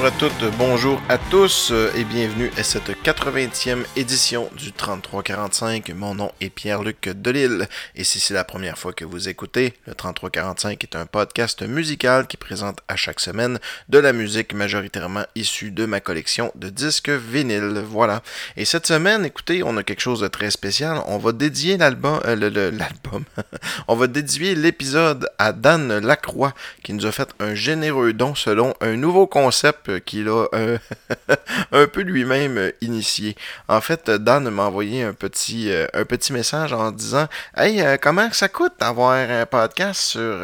bonjour 0.00 0.14
à 0.14 0.18
toutes, 0.18 0.56
bonjour 0.56 1.02
à 1.10 1.18
tous 1.18 1.72
euh, 1.72 1.92
et 1.94 2.04
bienvenue 2.04 2.50
à 2.56 2.62
cette 2.62 2.88
80e 3.04 3.84
édition 3.96 4.48
du 4.56 4.72
3345. 4.72 5.90
Mon 5.90 6.14
nom 6.14 6.32
est 6.40 6.48
Pierre-Luc 6.48 7.10
Delille 7.10 7.66
et 7.94 8.02
si 8.02 8.18
c'est 8.18 8.32
la 8.32 8.44
première 8.44 8.78
fois 8.78 8.94
que 8.94 9.04
vous 9.04 9.28
écoutez, 9.28 9.74
le 9.86 9.94
3345 9.94 10.82
est 10.82 10.96
un 10.96 11.04
podcast 11.04 11.60
musical 11.62 12.26
qui 12.28 12.38
présente 12.38 12.78
à 12.88 12.96
chaque 12.96 13.20
semaine 13.20 13.58
de 13.90 13.98
la 13.98 14.14
musique 14.14 14.54
majoritairement 14.54 15.24
issue 15.34 15.70
de 15.70 15.84
ma 15.84 16.00
collection 16.00 16.50
de 16.54 16.70
disques 16.70 17.10
vinyles. 17.10 17.84
Voilà. 17.86 18.22
Et 18.56 18.64
cette 18.64 18.86
semaine, 18.86 19.26
écoutez, 19.26 19.62
on 19.62 19.76
a 19.76 19.82
quelque 19.82 20.00
chose 20.00 20.20
de 20.20 20.28
très 20.28 20.50
spécial. 20.50 21.02
On 21.08 21.18
va 21.18 21.32
dédier 21.32 21.76
l'album, 21.76 22.20
euh, 22.24 22.70
l'album, 22.70 23.24
on 23.88 23.96
va 23.96 24.06
dédier 24.06 24.54
l'épisode 24.54 25.28
à 25.38 25.52
Dan 25.52 25.98
Lacroix 25.98 26.54
qui 26.82 26.94
nous 26.94 27.04
a 27.04 27.12
fait 27.12 27.28
un 27.38 27.54
généreux 27.54 28.14
don 28.14 28.34
selon 28.34 28.72
un 28.80 28.96
nouveau 28.96 29.26
concept 29.26 29.89
qu'il 29.98 30.28
a 30.28 30.46
euh, 30.54 30.78
un 31.72 31.86
peu 31.86 32.02
lui-même 32.02 32.58
euh, 32.58 32.70
initié. 32.80 33.36
En 33.68 33.80
fait, 33.80 34.10
Dan 34.10 34.48
m'a 34.50 34.64
envoyé 34.64 35.02
un 35.02 35.12
petit, 35.12 35.70
euh, 35.70 35.86
un 35.92 36.04
petit 36.04 36.32
message 36.32 36.72
en 36.72 36.90
disant 36.90 37.28
Hey, 37.56 37.82
comment 38.00 38.30
ça 38.32 38.48
coûte 38.48 38.74
d'avoir 38.78 39.12
un 39.12 39.46
podcast 39.46 40.00
sur 40.00 40.38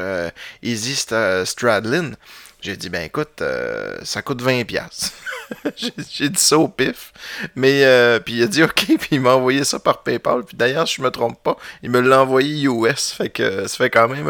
Easy 0.62 0.96
Stradlin 0.96 2.12
J'ai 2.66 2.76
dit 2.76 2.88
Ben 2.90 3.02
écoute, 3.02 3.42
ça 4.02 4.22
coûte 4.22 4.42
20$. 4.42 5.12
j'ai 6.10 6.28
dit 6.28 6.40
ça 6.40 6.58
au 6.58 6.68
pif. 6.68 7.12
Mais, 7.54 7.84
euh, 7.84 8.18
puis 8.18 8.34
il 8.34 8.42
a 8.42 8.46
dit 8.46 8.62
OK, 8.62 8.86
puis 8.98 9.08
il 9.12 9.20
m'a 9.20 9.34
envoyé 9.34 9.64
ça 9.64 9.78
par 9.78 10.02
PayPal. 10.02 10.44
Puis 10.44 10.56
d'ailleurs, 10.56 10.86
je 10.86 11.00
me 11.02 11.10
trompe 11.10 11.42
pas, 11.42 11.56
il 11.82 11.90
me 11.90 12.00
l'a 12.00 12.22
envoyé 12.22 12.64
US. 12.64 13.12
Fait 13.12 13.28
que 13.28 13.66
ça 13.66 13.76
fait 13.76 13.90
quand 13.90 14.08
même 14.08 14.28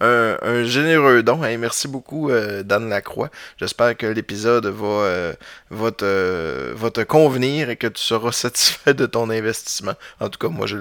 un, 0.00 0.64
généreux 0.64 1.22
don. 1.22 1.36
merci 1.36 1.88
beaucoup, 1.88 2.30
euh, 2.30 2.62
Dan 2.62 2.88
Lacroix. 2.88 3.30
J'espère 3.58 3.96
que 3.96 4.06
l'épisode 4.06 4.66
euh, 4.66 5.32
va, 5.70 5.90
te, 5.90 6.72
va 6.74 6.90
te 6.90 7.00
convenir 7.00 7.70
et 7.70 7.76
que 7.76 7.86
tu 7.86 8.02
seras 8.02 8.32
satisfait 8.38 8.94
de 8.94 9.06
ton 9.06 9.30
investissement. 9.30 9.94
En 10.20 10.28
tout 10.28 10.38
cas, 10.38 10.48
moi, 10.48 10.66
je, 10.66 10.76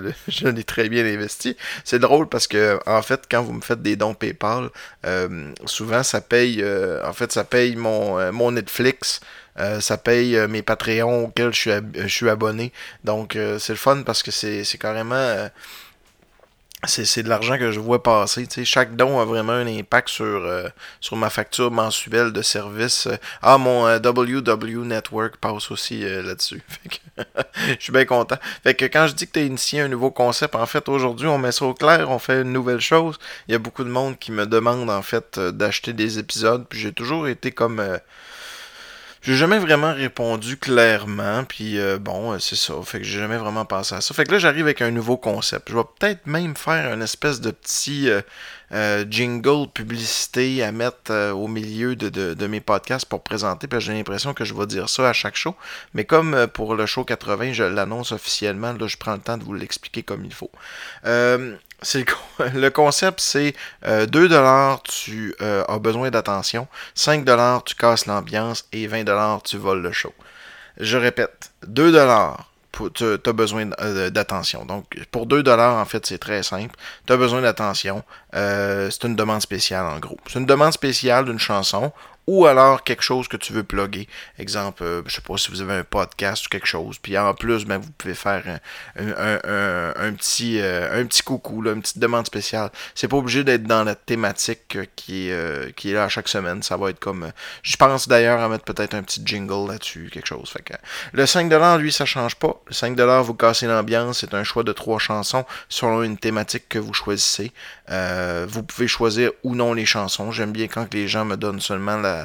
l'ai 0.48 0.64
très 0.64 0.90
bien 0.90 1.06
investi. 1.06 1.58
C'est 1.84 2.00
drôle 2.00 2.28
parce 2.28 2.48
que, 2.48 2.80
en 2.86 3.02
fait, 3.02 3.24
quand 3.30 3.42
vous 3.42 3.54
me 3.54 3.62
faites 3.62 3.82
des 3.82 3.96
dons 3.96 4.14
PayPal, 4.14 4.70
souvent, 5.66 6.04
ça 6.04 6.22
paye, 6.22 6.64
en 7.04 7.14
fait, 7.14 7.32
ça 7.32 7.44
paye 7.44 7.76
mon, 7.76 8.32
mon 8.32 8.52
Netflix. 8.52 9.22
Euh, 9.60 9.80
ça 9.82 9.98
paye 9.98 10.36
euh, 10.38 10.48
mes 10.48 10.62
Patreons 10.62 11.26
auxquels 11.26 11.54
je 11.54 11.60
suis, 11.60 11.72
je 11.96 12.08
suis 12.08 12.30
abonné. 12.30 12.72
Donc, 13.04 13.36
euh, 13.36 13.58
c'est 13.60 13.74
le 13.74 13.78
fun 13.78 14.04
parce 14.04 14.22
que 14.22 14.32
c'est 14.32 14.64
carrément 14.80 15.50
c'est 16.88 17.24
de 17.24 17.30
l'argent 17.30 17.58
que 17.58 17.72
je 17.72 17.80
vois 17.80 18.02
passer. 18.02 18.48
Chaque 18.64 18.96
don 18.96 19.20
a 19.20 19.26
vraiment 19.26 19.54
un 19.54 19.68
impact 19.68 20.10
sur, 20.10 20.50
sur 21.00 21.16
ma 21.18 21.30
facture 21.30 21.72
mensuelle 21.72 22.32
de 22.32 22.42
service. 22.42 23.08
Ah, 23.42 23.58
mon 23.58 23.86
WW 23.98 24.84
Network 24.86 25.38
passe 25.38 25.70
aussi 25.72 26.02
là-dessus. 26.02 26.62
je 27.18 27.76
suis 27.80 27.94
bien 27.94 28.06
content. 28.06 28.38
Fait 28.64 28.74
que 28.74 28.86
quand 28.86 29.08
je 29.08 29.14
dis 29.14 29.28
que 29.28 29.34
tu 29.34 29.40
as 29.40 29.44
initié 29.44 29.82
un 29.82 29.88
nouveau 29.88 30.12
concept, 30.12 30.56
en 30.56 30.66
fait, 30.66 30.88
aujourd'hui, 30.90 31.28
on 31.28 31.38
met 31.38 31.52
ça 31.52 31.66
au 31.66 31.74
clair, 31.74 32.10
on 32.10 32.20
fait 32.20 32.42
une 32.42 32.54
nouvelle 32.54 32.82
chose. 32.82 33.18
Il 33.48 33.52
y 33.52 33.56
a 33.56 33.60
beaucoup 33.60 33.84
de 33.84 33.90
monde 33.90 34.18
qui 34.18 34.32
me 34.32 34.46
demande, 34.46 34.90
en 34.90 35.02
fait, 35.02 35.40
d'acheter 35.40 35.94
des 35.94 36.20
épisodes. 36.20 36.66
Puis 36.68 36.80
j'ai 36.80 36.94
toujours 36.94 37.28
été 37.28 37.52
comme 37.52 37.82
j'ai 39.28 39.36
jamais 39.36 39.60
vraiment 39.60 39.94
répondu 39.94 40.56
clairement, 40.56 41.44
puis 41.44 41.78
euh, 41.78 42.00
bon, 42.00 42.32
euh, 42.32 42.40
c'est 42.40 42.56
ça. 42.56 42.76
Fait 42.86 43.00
que 43.00 43.04
j'ai 43.04 43.20
jamais 43.20 43.36
vraiment 43.36 43.66
pensé 43.66 43.94
à 43.94 44.00
ça. 44.00 44.14
Fait 44.14 44.24
que 44.24 44.32
là, 44.32 44.40
j'arrive 44.40 44.64
avec 44.64 44.82
un 44.82 44.90
nouveau 44.90 45.18
concept. 45.18 45.70
Je 45.70 45.76
vais 45.76 45.84
peut-être 46.00 46.26
même 46.28 46.56
faire 46.56 46.94
une 46.94 47.02
espèce 47.02 47.42
de 47.42 47.52
petit 47.52 48.10
euh, 48.10 48.22
jingle 48.72 49.68
publicité 49.74 50.64
à 50.64 50.72
mettre 50.72 51.32
au 51.32 51.48
milieu 51.48 51.96
de, 51.96 52.48
mes 52.48 52.60
podcasts 52.60 53.06
pour 53.06 53.24
présenter, 53.24 53.68
parce 53.68 53.84
que 53.84 53.92
j'ai 53.92 53.98
l'impression 53.98 54.34
que 54.34 54.46
je 54.46 54.54
vais 54.54 54.66
dire 54.66 54.90
ça 54.90 55.10
à 55.10 55.14
chaque 55.14 55.36
show. 55.36 55.56
Mais 55.94 56.06
comme 56.06 56.48
pour 56.54 56.76
le 56.76 56.86
show 56.86 57.04
80, 57.04 57.54
je 57.54 57.64
l'annonce 57.64 58.12
officiellement, 58.12 58.74
là, 58.74 58.88
je 58.88 58.98
prends 58.98 59.14
le 59.14 59.20
temps 59.20 59.38
de 59.38 59.44
vous 59.44 59.54
l'expliquer 59.54 60.04
comme 60.04 60.26
il 60.26 60.34
faut. 60.34 60.52
Le, 62.54 62.70
concept, 62.70 63.20
c'est 63.20 63.54
2 63.84 64.32
euh, 64.32 64.76
tu 64.84 65.36
euh, 65.42 65.64
as 65.68 65.80
besoin 65.80 66.10
d'attention, 66.10 66.68
5 66.96 67.26
tu 67.66 67.76
casses 67.76 68.08
l'ambiance 68.08 68.68
et 68.72 68.88
20 68.88 69.44
tu 69.44 69.58
voles 69.58 69.82
le 69.82 69.92
show. 69.92 70.14
Je 70.80 70.98
répète, 70.98 71.52
2 71.68 71.96
tu 72.94 73.04
as 73.04 73.34
besoin 73.34 73.70
euh, 73.80 74.10
d'attention. 74.10 74.66
Donc, 74.66 74.86
pour 75.12 75.26
2 75.26 75.44
en 75.48 75.86
fait, 75.86 76.06
c'est 76.06 76.18
très 76.18 76.44
simple. 76.44 76.76
Tu 77.06 77.14
as 77.14 77.18
besoin 77.18 77.42
d'attention. 77.42 78.04
c'est 78.34 79.04
une 79.04 79.16
demande 79.16 79.42
spéciale, 79.42 79.86
en 79.86 80.00
gros. 80.00 80.18
C'est 80.28 80.40
une 80.40 80.46
demande 80.46 80.74
spéciale 80.74 81.26
d'une 81.26 81.40
chanson 81.40 81.92
ou 82.28 82.46
alors 82.46 82.84
quelque 82.84 83.02
chose 83.02 83.30
que 83.30 83.38
tu 83.38 83.54
veux 83.54 83.64
plugger. 83.64 84.08
Exemple, 84.38 84.84
euh, 84.84 85.02
je 85.06 85.16
sais 85.16 85.22
pas 85.22 85.38
si 85.38 85.50
vous 85.50 85.62
avez 85.62 85.76
un 85.76 85.84
podcast 85.86 86.46
ou 86.46 86.50
quelque 86.50 86.68
chose. 86.68 86.98
Puis 87.02 87.18
en 87.18 87.34
plus, 87.34 87.66
ben, 87.66 87.78
vous 87.78 87.90
pouvez 87.98 88.14
faire 88.14 88.60
un, 88.98 90.14
petit, 90.14 90.60
euh, 90.60 91.02
un 91.02 91.06
petit 91.06 91.24
coucou, 91.24 91.62
là, 91.62 91.72
une 91.72 91.82
petite 91.82 92.00
demande 92.00 92.26
spéciale. 92.26 92.70
C'est 92.96 93.08
pas 93.08 93.16
obligé 93.16 93.46
d'être 93.46 93.64
dans 93.64 93.86
la 93.86 93.96
thématique 93.96 94.76
euh, 94.76 94.86
qui 94.98 95.30
est, 95.30 95.76
qui 95.76 95.92
est 95.92 95.94
là 95.94 96.04
à 96.04 96.10
chaque 96.10 96.28
semaine. 96.28 96.62
Ça 96.62 96.76
va 96.76 96.90
être 96.90 97.00
comme. 97.00 97.32
je 97.64 97.78
pense 97.78 98.10
d'ailleurs 98.10 98.42
à 98.42 98.50
mettre 98.50 98.66
peut-être 98.66 98.94
un 98.94 99.04
petit 99.04 99.22
jingle 99.24 99.72
là-dessus, 99.72 100.10
quelque 100.12 100.28
chose. 100.28 100.50
Fait 100.50 100.62
que, 100.62 100.74
le 101.14 101.24
5$, 101.24 101.80
lui, 101.80 101.94
ça 101.94 102.04
change 102.04 102.36
pas. 102.36 102.62
Le 102.68 102.74
5$, 102.74 103.22
vous 103.22 103.36
cassez 103.36 103.68
l'ambiance. 103.68 104.20
C'est 104.20 104.34
un 104.34 104.44
choix 104.44 104.64
de 104.64 104.74
trois 104.74 105.00
chansons 105.00 105.46
selon 105.70 106.04
une 106.04 106.18
thématique 106.18 106.68
que 106.68 106.80
vous 106.80 106.94
choisissez. 106.94 107.54
vous 107.90 108.64
pouvez 108.64 108.88
choisir 108.90 109.32
ou 109.44 109.56
non 109.56 109.74
les 109.74 109.86
chansons. 109.86 110.32
J'aime 110.32 110.52
bien 110.52 110.68
quand 110.68 110.94
les 110.94 111.08
gens 111.08 111.24
me 111.24 111.38
donnent 111.38 111.62
seulement 111.62 111.96
la 111.98 112.17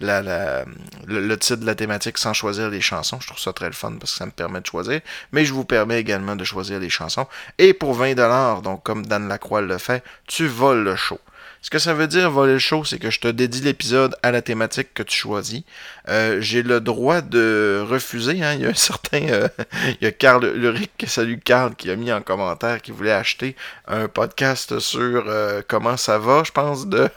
le, 0.00 1.34
titre 1.36 1.60
de 1.60 1.66
la 1.66 1.74
thématique 1.74 2.18
sans 2.18 2.32
choisir 2.32 2.70
les 2.70 2.80
chansons. 2.80 3.18
Je 3.20 3.26
trouve 3.26 3.38
ça 3.38 3.52
très 3.52 3.66
le 3.66 3.72
fun 3.72 3.92
parce 3.98 4.12
que 4.12 4.18
ça 4.18 4.26
me 4.26 4.30
permet 4.30 4.60
de 4.60 4.66
choisir. 4.66 5.00
Mais 5.32 5.44
je 5.44 5.52
vous 5.52 5.64
permets 5.64 6.00
également 6.00 6.36
de 6.36 6.44
choisir 6.44 6.80
les 6.80 6.90
chansons. 6.90 7.26
Et 7.58 7.74
pour 7.74 7.98
20$, 7.98 8.62
donc 8.62 8.82
comme 8.82 9.06
Dan 9.06 9.28
Lacroix 9.28 9.62
le 9.62 9.78
fait, 9.78 10.02
tu 10.26 10.46
voles 10.46 10.84
le 10.84 10.96
show. 10.96 11.18
Ce 11.64 11.70
que 11.70 11.78
ça 11.78 11.94
veut 11.94 12.06
dire 12.06 12.30
voler 12.30 12.52
le 12.52 12.58
show, 12.58 12.84
c'est 12.84 12.98
que 12.98 13.10
je 13.10 13.20
te 13.20 13.28
dédie 13.28 13.62
l'épisode 13.62 14.14
à 14.22 14.30
la 14.30 14.42
thématique 14.42 14.92
que 14.92 15.02
tu 15.02 15.16
choisis. 15.16 15.62
Euh, 16.10 16.38
j'ai 16.42 16.62
le 16.62 16.78
droit 16.78 17.22
de 17.22 17.82
refuser. 17.88 18.44
Hein. 18.44 18.52
Il 18.52 18.60
y 18.60 18.66
a 18.66 18.68
un 18.68 18.74
certain. 18.74 19.22
Euh, 19.30 19.48
il 19.98 20.04
y 20.04 20.06
a 20.06 20.12
Carl 20.12 20.46
Luric, 20.46 21.04
salut 21.06 21.40
Carl, 21.42 21.74
qui 21.74 21.90
a 21.90 21.96
mis 21.96 22.12
en 22.12 22.20
commentaire 22.20 22.82
qu'il 22.82 22.92
voulait 22.92 23.12
acheter 23.12 23.56
un 23.88 24.08
podcast 24.08 24.78
sur 24.78 25.24
euh, 25.26 25.62
comment 25.66 25.96
ça 25.96 26.18
va, 26.18 26.42
je 26.44 26.52
pense, 26.52 26.86
de, 26.86 27.08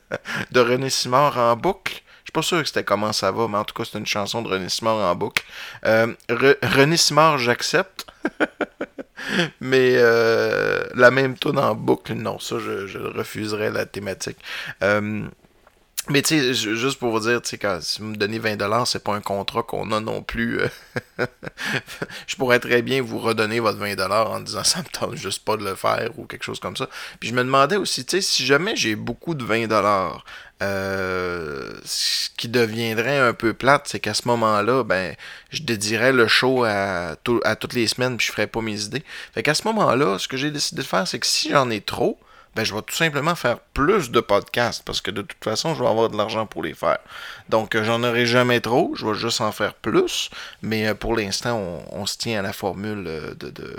de 0.50 0.60
René 0.60 0.90
Simard 0.90 1.38
en 1.38 1.54
boucle. 1.54 1.92
Je 1.94 2.24
suis 2.24 2.32
pas 2.32 2.42
sûr 2.42 2.60
que 2.60 2.66
c'était 2.66 2.82
comment 2.82 3.12
ça 3.12 3.30
va, 3.30 3.46
mais 3.46 3.58
en 3.58 3.64
tout 3.64 3.74
cas, 3.74 3.88
c'est 3.88 3.98
une 3.98 4.06
chanson 4.06 4.42
de 4.42 4.48
René 4.48 4.68
Simard 4.68 4.96
en 4.96 5.14
boucle. 5.14 5.44
René 5.84 6.96
Simard, 6.96 7.38
j'accepte. 7.38 8.06
Mais 9.60 9.94
euh, 9.96 10.84
la 10.94 11.10
même 11.10 11.36
tune 11.38 11.58
en 11.58 11.74
boucle, 11.74 12.14
non, 12.14 12.38
ça, 12.38 12.58
je, 12.58 12.98
refuserais 12.98 13.70
la 13.70 13.86
thématique. 13.86 14.38
Euh, 14.82 15.22
mais 16.08 16.20
tu 16.22 16.52
sais, 16.52 16.54
juste 16.54 16.98
pour 16.98 17.12
vous 17.12 17.20
dire, 17.20 17.40
tu 17.40 17.56
si 17.80 18.00
vous 18.00 18.08
me 18.08 18.16
donnez 18.16 18.40
20$, 18.40 18.86
c'est 18.86 19.04
pas 19.04 19.14
un 19.14 19.20
contrat 19.20 19.62
qu'on 19.62 19.92
a 19.92 20.00
non 20.00 20.22
plus. 20.22 20.58
Euh, 20.60 20.68
je 22.26 22.34
pourrais 22.34 22.58
très 22.58 22.82
bien 22.82 23.00
vous 23.00 23.20
redonner 23.20 23.60
votre 23.60 23.78
20$ 23.78 24.10
en 24.10 24.40
disant 24.40 24.64
ça 24.64 24.80
me 24.80 24.88
tente 24.88 25.14
juste 25.14 25.44
pas 25.44 25.56
de 25.56 25.64
le 25.64 25.76
faire 25.76 26.10
ou 26.18 26.24
quelque 26.24 26.42
chose 26.42 26.58
comme 26.58 26.76
ça. 26.76 26.88
Puis 27.20 27.28
je 27.28 27.34
me 27.34 27.44
demandais 27.44 27.76
aussi, 27.76 28.04
tu 28.04 28.16
sais, 28.16 28.20
si 28.20 28.44
jamais 28.44 28.74
j'ai 28.74 28.96
beaucoup 28.96 29.34
de 29.34 29.44
20$, 29.44 30.22
euh, 30.62 31.72
ce 31.84 32.30
qui 32.36 32.48
deviendrait 32.48 33.18
un 33.18 33.34
peu 33.34 33.52
plate, 33.52 33.88
c'est 33.88 34.00
qu'à 34.00 34.14
ce 34.14 34.28
moment-là, 34.28 34.84
ben, 34.84 35.14
je 35.50 35.62
dédierais 35.62 36.12
le 36.12 36.28
show 36.28 36.64
à, 36.64 37.16
toutes 37.24 37.74
les 37.74 37.86
semaines, 37.86 38.16
puis 38.16 38.26
je 38.28 38.32
ferais 38.32 38.46
pas 38.46 38.60
mes 38.60 38.84
idées. 38.84 39.02
Fait 39.34 39.42
qu'à 39.42 39.54
ce 39.54 39.66
moment-là, 39.66 40.18
ce 40.18 40.28
que 40.28 40.36
j'ai 40.36 40.50
décidé 40.50 40.82
de 40.82 40.86
faire, 40.86 41.06
c'est 41.06 41.18
que 41.18 41.26
si 41.26 41.50
j'en 41.50 41.68
ai 41.70 41.80
trop, 41.80 42.18
ben, 42.54 42.64
je 42.64 42.74
vais 42.74 42.82
tout 42.82 42.94
simplement 42.94 43.34
faire 43.34 43.58
plus 43.58 44.10
de 44.10 44.20
podcasts 44.20 44.84
parce 44.84 45.00
que 45.00 45.10
de 45.10 45.22
toute 45.22 45.42
façon, 45.42 45.74
je 45.74 45.82
vais 45.82 45.88
avoir 45.88 46.10
de 46.10 46.16
l'argent 46.16 46.46
pour 46.46 46.62
les 46.62 46.74
faire. 46.74 46.98
Donc, 47.48 47.74
euh, 47.74 47.82
j'en 47.82 48.02
aurai 48.04 48.26
jamais 48.26 48.60
trop, 48.60 48.92
je 48.94 49.06
vais 49.06 49.14
juste 49.14 49.40
en 49.40 49.52
faire 49.52 49.74
plus, 49.74 50.30
mais 50.60 50.88
euh, 50.88 50.94
pour 50.94 51.16
l'instant, 51.16 51.58
on, 51.90 52.06
se 52.06 52.18
tient 52.18 52.38
à 52.38 52.42
la 52.42 52.52
formule 52.52 53.04
de, 53.04 53.76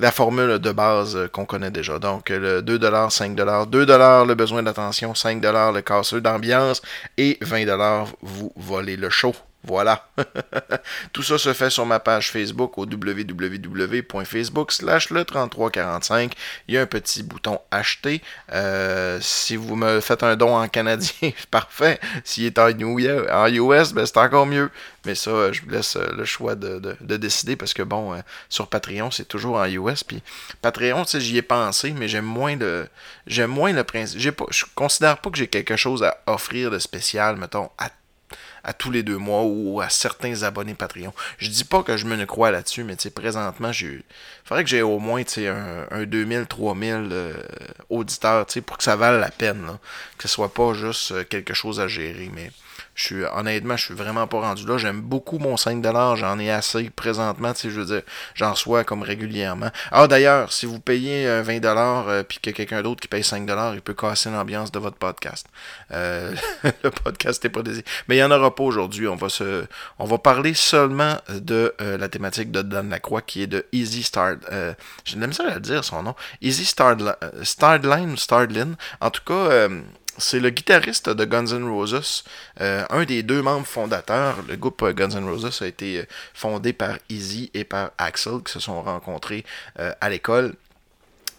la 0.00 0.10
formule 0.10 0.58
de 0.58 0.72
base 0.72 1.28
qu'on 1.32 1.44
connaît 1.44 1.70
déjà. 1.70 1.98
Donc, 1.98 2.30
le 2.30 2.62
2$, 2.62 2.78
5$, 3.10 3.34
2$ 3.36 4.26
le 4.26 4.34
besoin 4.34 4.62
d'attention, 4.62 5.12
5$ 5.12 5.74
le 5.74 5.80
casseur 5.82 6.20
d'ambiance 6.20 6.82
et 7.18 7.38
20$ 7.42 8.06
vous 8.22 8.52
volez 8.56 8.96
le 8.96 9.10
show. 9.10 9.34
Voilà. 9.62 10.08
Tout 11.12 11.22
ça 11.22 11.36
se 11.36 11.52
fait 11.52 11.68
sur 11.68 11.84
ma 11.84 12.00
page 12.00 12.30
Facebook 12.30 12.78
au 12.78 12.86
www.facebook 12.86 14.72
slash 14.72 15.10
le 15.10 15.24
3345. 15.24 16.32
Il 16.66 16.74
y 16.74 16.78
a 16.78 16.82
un 16.82 16.86
petit 16.86 17.22
bouton 17.22 17.60
acheter. 17.70 18.22
Euh, 18.52 19.18
si 19.20 19.56
vous 19.56 19.76
me 19.76 20.00
faites 20.00 20.22
un 20.22 20.36
don 20.36 20.56
en 20.56 20.66
canadien, 20.68 21.32
parfait. 21.50 22.00
S'il 22.24 22.46
est 22.46 22.58
en, 22.58 22.68
US, 22.70 23.92
ben 23.92 24.06
c'est 24.06 24.16
encore 24.16 24.46
mieux. 24.46 24.70
Mais 25.04 25.14
ça, 25.14 25.52
je 25.52 25.60
vous 25.62 25.70
laisse 25.70 25.96
euh, 25.96 26.10
le 26.16 26.24
choix 26.24 26.54
de, 26.54 26.96
décider 27.16 27.56
parce 27.56 27.74
que 27.74 27.82
bon, 27.82 28.14
euh, 28.14 28.20
sur 28.48 28.68
Patreon, 28.68 29.10
c'est 29.10 29.28
toujours 29.28 29.56
en 29.56 29.66
US. 29.66 30.04
Puis 30.04 30.22
Patreon, 30.62 31.04
tu 31.04 31.10
sais, 31.10 31.20
j'y 31.20 31.36
ai 31.36 31.42
pensé, 31.42 31.92
mais 31.92 32.08
j'aime 32.08 32.24
moins 32.24 32.56
le. 32.56 32.88
J'aime 33.26 33.50
moins 33.50 33.72
le 33.72 33.84
principe. 33.84 34.20
Je 34.50 34.64
considère 34.74 35.18
pas 35.18 35.30
que 35.30 35.36
j'ai 35.36 35.48
quelque 35.48 35.76
chose 35.76 36.02
à 36.02 36.18
offrir 36.26 36.70
de 36.70 36.78
spécial, 36.78 37.36
mettons, 37.36 37.70
à 37.78 37.90
à 38.64 38.72
tous 38.72 38.90
les 38.90 39.02
deux 39.02 39.16
mois 39.16 39.42
ou 39.44 39.80
à 39.80 39.88
certains 39.88 40.42
abonnés 40.42 40.74
Patreon. 40.74 41.12
Je 41.38 41.48
dis 41.48 41.64
pas 41.64 41.82
que 41.82 41.96
je 41.96 42.06
me 42.06 42.16
ne 42.16 42.24
crois 42.24 42.50
là-dessus, 42.50 42.84
mais 42.84 42.96
présentement, 43.14 43.72
j'ai 43.72 44.02
faudrait 44.44 44.64
que 44.64 44.70
j'ai 44.70 44.82
au 44.82 44.98
moins 44.98 45.22
un, 45.38 45.86
un 45.90 46.04
2000, 46.04 46.46
3000 46.46 47.08
euh, 47.12 47.34
auditeurs 47.88 48.46
pour 48.66 48.78
que 48.78 48.84
ça 48.84 48.96
vale 48.96 49.20
la 49.20 49.30
peine. 49.30 49.78
Que 50.18 50.28
ce 50.28 50.34
soit 50.34 50.52
pas 50.52 50.74
juste 50.74 51.12
euh, 51.12 51.24
quelque 51.24 51.54
chose 51.54 51.80
à 51.80 51.88
gérer. 51.88 52.30
Mais 52.34 52.50
honnêtement, 53.34 53.76
je 53.76 53.86
suis 53.86 53.94
vraiment 53.94 54.26
pas 54.26 54.40
rendu 54.40 54.66
là. 54.66 54.78
J'aime 54.78 55.00
beaucoup 55.00 55.38
mon 55.38 55.54
5$. 55.54 56.16
J'en 56.16 56.38
ai 56.38 56.50
assez 56.50 56.90
présentement. 56.90 57.52
Je 57.62 57.68
veux 57.68 57.84
dire, 57.84 58.02
j'en 58.34 58.52
reçois 58.52 58.84
comme 58.84 59.02
régulièrement. 59.02 59.70
Ah, 59.92 60.06
d'ailleurs, 60.06 60.52
si 60.52 60.66
vous 60.66 60.80
payez 60.80 61.26
20$ 61.26 61.62
euh, 61.66 62.22
puis 62.22 62.38
qu'il 62.38 62.52
y 62.52 62.54
a 62.54 62.56
quelqu'un 62.56 62.82
d'autre 62.82 63.00
qui 63.00 63.08
paye 63.08 63.22
5$, 63.22 63.74
il 63.74 63.82
peut 63.82 63.94
casser 63.94 64.30
l'ambiance 64.30 64.72
de 64.72 64.78
votre 64.78 64.96
podcast. 64.96 65.46
Euh, 65.92 66.34
le 66.84 66.90
podcast 66.90 67.42
n'est 67.44 67.50
pas 67.50 67.62
désiré. 67.62 67.84
Mais 68.08 68.16
il 68.16 68.18
n'y 68.18 68.24
en 68.24 68.30
aura 68.30 68.54
pas 68.54 68.64
aujourd'hui. 68.64 69.08
On 69.08 69.16
va 69.16 69.28
se, 69.28 69.64
on 69.98 70.04
va 70.04 70.18
parler 70.18 70.54
seulement 70.54 71.16
de 71.28 71.74
euh, 71.80 71.98
la 71.98 72.08
thématique 72.08 72.50
de 72.50 72.62
Dan 72.62 72.90
Lacroix 72.90 73.22
qui 73.22 73.42
est 73.42 73.46
de 73.46 73.66
Easy 73.72 74.02
Start. 74.02 74.38
J'ai 75.04 75.16
de 75.16 75.42
à 75.42 75.54
le 75.54 75.60
dire 75.60 75.84
son 75.84 76.02
nom. 76.02 76.14
Easy 76.42 76.64
Start, 76.64 77.00
Startline 77.42 78.16
ou. 78.16 78.76
En 79.00 79.10
tout 79.10 79.22
cas, 79.24 79.68
c'est 80.20 80.40
le 80.40 80.50
guitariste 80.50 81.08
de 81.08 81.24
Guns 81.24 81.46
N' 81.46 81.68
Roses, 81.68 82.24
euh, 82.60 82.84
un 82.90 83.04
des 83.04 83.22
deux 83.22 83.42
membres 83.42 83.66
fondateurs. 83.66 84.36
Le 84.48 84.56
groupe 84.56 84.82
euh, 84.82 84.92
Guns 84.92 85.10
N' 85.10 85.28
Roses 85.28 85.62
a 85.62 85.66
été 85.66 85.98
euh, 85.98 86.04
fondé 86.34 86.72
par 86.72 86.98
Easy 87.08 87.50
et 87.54 87.64
par 87.64 87.90
Axel, 87.98 88.42
qui 88.44 88.52
se 88.52 88.60
sont 88.60 88.82
rencontrés 88.82 89.44
à 89.76 90.08
l'école. 90.08 90.54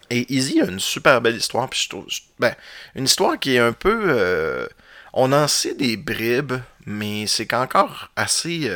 Et 0.10 0.34
Easy 0.34 0.62
a 0.62 0.66
une 0.66 0.80
super 0.80 1.22
belle 1.22 1.38
histoire, 1.38 1.70
puis 1.70 1.88
ben, 2.40 2.54
une 2.96 3.06
histoire 3.06 3.40
qui 3.40 3.56
est 3.56 3.60
un 3.60 3.72
peu, 3.72 4.68
on 5.14 5.32
en 5.32 5.48
sait 5.48 5.76
des 5.76 5.96
bribes, 5.96 6.54
mais 6.86 7.28
c'est 7.28 7.54
encore 7.54 8.10
assez 8.16 8.70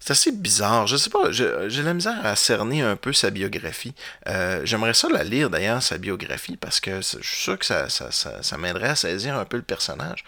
c'est 0.00 0.12
assez 0.12 0.32
bizarre. 0.32 0.86
Je 0.86 0.96
sais 0.96 1.10
pas, 1.10 1.30
j'ai 1.30 1.82
la 1.82 1.94
misère 1.94 2.24
à 2.24 2.34
cerner 2.34 2.82
un 2.82 2.96
peu 2.96 3.12
sa 3.12 3.30
biographie. 3.30 3.94
Euh, 4.28 4.62
j'aimerais 4.64 4.94
ça 4.94 5.08
la 5.08 5.22
lire 5.22 5.50
d'ailleurs, 5.50 5.82
sa 5.82 5.98
biographie, 5.98 6.56
parce 6.56 6.80
que 6.80 7.00
je 7.00 7.18
suis 7.22 7.42
sûr 7.42 7.58
que 7.58 7.66
ça, 7.66 7.88
ça 7.88 8.58
m'aiderait 8.58 8.88
à 8.88 8.96
saisir 8.96 9.36
un 9.36 9.44
peu 9.44 9.58
le 9.58 9.62
personnage 9.62 10.24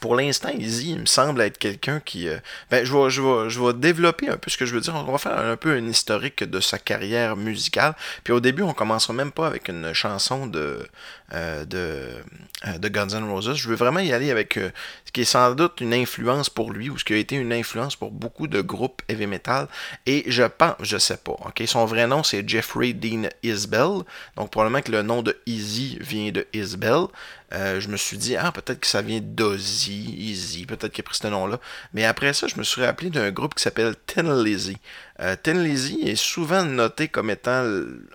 pour 0.00 0.14
l'instant, 0.14 0.50
Izzy, 0.50 0.92
il 0.92 1.00
me 1.00 1.06
semble 1.06 1.40
être 1.40 1.58
quelqu'un 1.58 2.00
qui. 2.00 2.28
Euh, 2.28 2.38
ben, 2.70 2.84
je 2.84 2.92
vais, 2.92 3.10
je, 3.48 3.60
vais, 3.60 3.72
développer 3.72 4.28
un 4.28 4.36
peu 4.36 4.50
ce 4.50 4.58
que 4.58 4.66
je 4.66 4.74
veux 4.74 4.80
dire. 4.80 4.94
On 4.94 5.10
va 5.10 5.18
faire 5.18 5.38
un 5.38 5.56
peu 5.56 5.72
un 5.72 5.86
historique 5.86 6.44
de 6.44 6.60
sa 6.60 6.78
carrière 6.78 7.36
musicale. 7.36 7.94
Puis 8.22 8.32
au 8.32 8.40
début, 8.40 8.62
on 8.62 8.74
commencera 8.74 9.14
même 9.14 9.32
pas 9.32 9.46
avec 9.46 9.68
une 9.68 9.92
chanson 9.94 10.46
de, 10.46 10.86
euh, 11.34 11.64
de, 11.64 12.22
euh, 12.66 12.78
de 12.78 12.88
Guns 12.88 13.08
N' 13.08 13.28
Roses. 13.30 13.54
Je 13.54 13.68
veux 13.68 13.76
vraiment 13.76 14.00
y 14.00 14.12
aller 14.12 14.30
avec 14.30 14.54
ce 14.54 15.12
qui 15.12 15.22
est 15.22 15.24
sans 15.24 15.54
doute 15.54 15.80
une 15.80 15.94
influence 15.94 16.48
pour 16.48 16.72
lui 16.72 16.90
ou 16.90 16.98
ce 16.98 17.04
qui 17.04 17.12
a 17.12 17.16
été 17.16 17.36
une 17.36 17.52
influence 17.52 17.96
pour 17.96 18.10
beaucoup 18.10 18.46
de 18.46 18.60
groupes 18.60 19.02
heavy 19.08 19.26
metal. 19.26 19.68
Et 20.06 20.24
je 20.30 20.44
pense, 20.44 20.74
je 20.80 20.96
sais 20.96 21.18
pas. 21.18 21.36
Son 21.66 21.84
vrai 21.84 22.06
nom, 22.06 22.22
c'est 22.22 22.48
Jeffrey 22.48 22.92
Dean 22.92 23.28
Isbell. 23.42 24.04
Donc 24.36 24.50
probablement 24.50 24.80
que 24.80 24.92
le 24.92 25.02
nom 25.02 25.22
de 25.22 25.36
Izzy 25.46 25.98
vient 26.00 26.30
de 26.30 26.46
Isbell. 26.52 27.08
Euh, 27.54 27.80
je 27.80 27.88
me 27.88 27.96
suis 27.96 28.18
dit, 28.18 28.36
ah, 28.36 28.52
peut-être 28.52 28.80
que 28.80 28.86
ça 28.86 29.00
vient 29.00 29.20
d'Ozzy, 29.22 30.14
Easy, 30.18 30.66
peut-être 30.66 30.92
qu'il 30.92 31.02
a 31.02 31.06
pris 31.06 31.16
ce 31.16 31.26
nom-là. 31.28 31.58
Mais 31.94 32.04
après 32.04 32.34
ça, 32.34 32.46
je 32.46 32.56
me 32.56 32.62
suis 32.62 32.82
rappelé 32.82 33.08
d'un 33.08 33.30
groupe 33.30 33.54
qui 33.54 33.62
s'appelle 33.62 33.94
Tin 34.06 34.42
Lizzy. 34.42 34.76
Euh, 35.20 35.34
Tin 35.42 35.54
Lizzy 35.54 36.00
est 36.02 36.16
souvent 36.16 36.64
noté 36.64 37.08
comme 37.08 37.30
étant 37.30 37.64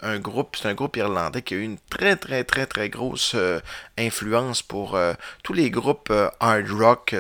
un 0.02 0.20
groupe, 0.20 0.56
c'est 0.56 0.70
un 0.70 0.74
groupe 0.74 0.96
irlandais 0.96 1.42
qui 1.42 1.54
a 1.54 1.58
eu 1.58 1.64
une 1.64 1.78
très 1.90 2.16
très 2.16 2.46
très 2.46 2.66
très 2.66 2.90
grosse 2.90 3.34
euh, 3.36 3.60
influence 3.98 4.62
pour 4.62 4.96
euh, 4.96 5.14
tous 5.44 5.52
les 5.52 5.70
groupes 5.70 6.14
hard 6.40 6.70
rock, 6.70 7.16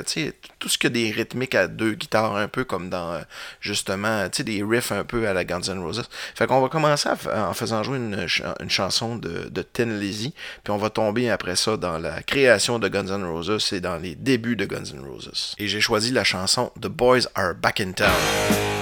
tout 0.59 0.69
ce 0.69 0.77
qui 0.77 0.87
a 0.87 0.89
des 0.89 1.11
rythmiques 1.11 1.55
à 1.55 1.67
deux 1.67 1.93
guitares, 1.93 2.37
un 2.37 2.47
peu 2.47 2.63
comme 2.63 2.89
dans 2.89 3.21
justement, 3.59 4.27
des 4.29 4.63
riffs 4.63 4.91
un 4.91 5.03
peu 5.03 5.27
à 5.27 5.33
la 5.33 5.43
Guns 5.43 5.61
N' 5.67 5.79
Roses. 5.79 6.07
Fait 6.35 6.47
qu'on 6.47 6.61
va 6.61 6.69
commencer 6.69 7.09
en 7.33 7.53
faisant 7.53 7.83
jouer 7.83 7.97
une, 7.97 8.27
chanson 8.69 9.17
de, 9.17 9.49
de 9.49 9.61
puis 9.73 10.33
on 10.69 10.77
va 10.77 10.89
tomber 10.89 11.29
après 11.29 11.55
ça 11.55 11.77
dans 11.77 11.97
la 11.97 12.21
création 12.21 12.79
de 12.79 12.87
Guns 12.87 13.07
N' 13.07 13.25
Roses 13.25 13.73
et 13.73 13.81
dans 13.81 13.97
les 13.97 14.15
débuts 14.15 14.55
de 14.55 14.65
Guns 14.65 14.93
N' 14.93 15.05
Roses. 15.05 15.55
Et 15.57 15.67
j'ai 15.67 15.81
choisi 15.81 16.11
la 16.11 16.23
chanson 16.23 16.71
The 16.79 16.87
Boys 16.87 17.27
Are 17.35 17.53
Back 17.53 17.81
in 17.81 17.91
Town. 17.91 18.72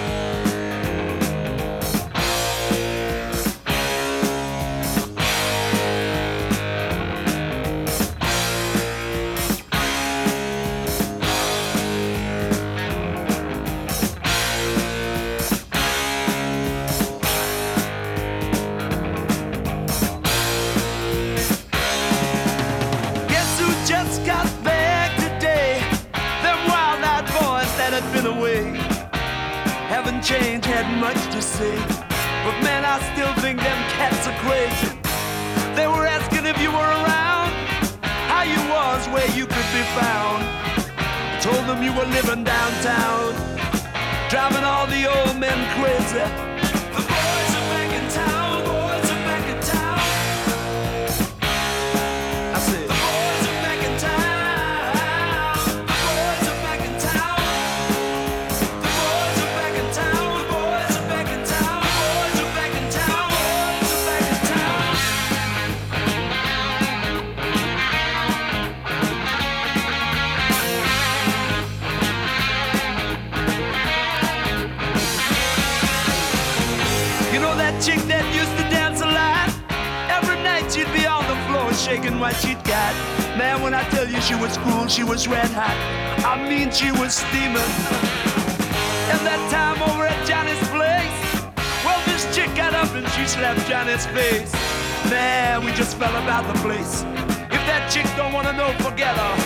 together. 98.83 99.40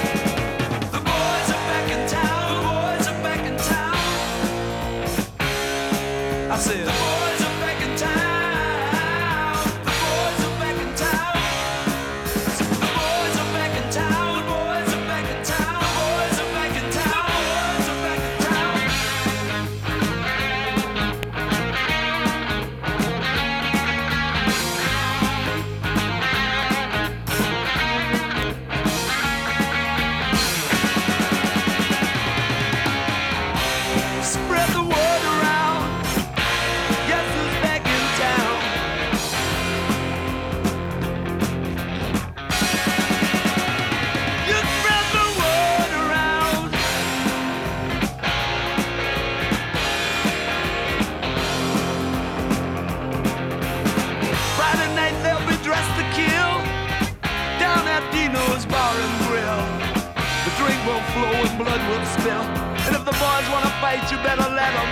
Fight, 63.86 64.12
you 64.12 64.18
better 64.30 64.50
let 64.62 64.72
them. 64.78 64.90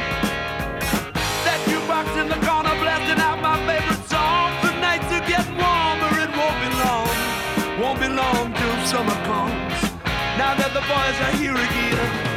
That 1.46 1.60
jukebox 1.70 2.06
in 2.22 2.28
the 2.34 2.40
corner 2.46 2.76
blasting 2.82 3.22
out 3.28 3.40
my 3.42 3.58
favorite 3.70 4.06
song. 4.14 4.50
The 4.66 4.72
nights 4.88 5.10
are 5.18 5.26
getting 5.32 5.58
warmer, 5.64 6.12
it 6.24 6.32
won't 6.40 6.58
be 6.64 6.70
long. 6.84 7.16
Won't 7.82 8.00
be 8.04 8.10
long 8.22 8.46
till 8.60 8.78
summer 8.94 9.18
comes. 9.30 9.80
Now 10.42 10.54
that 10.60 10.72
the 10.78 10.84
boys 10.92 11.18
are 11.26 11.36
here 11.42 11.58
again. 11.68 12.33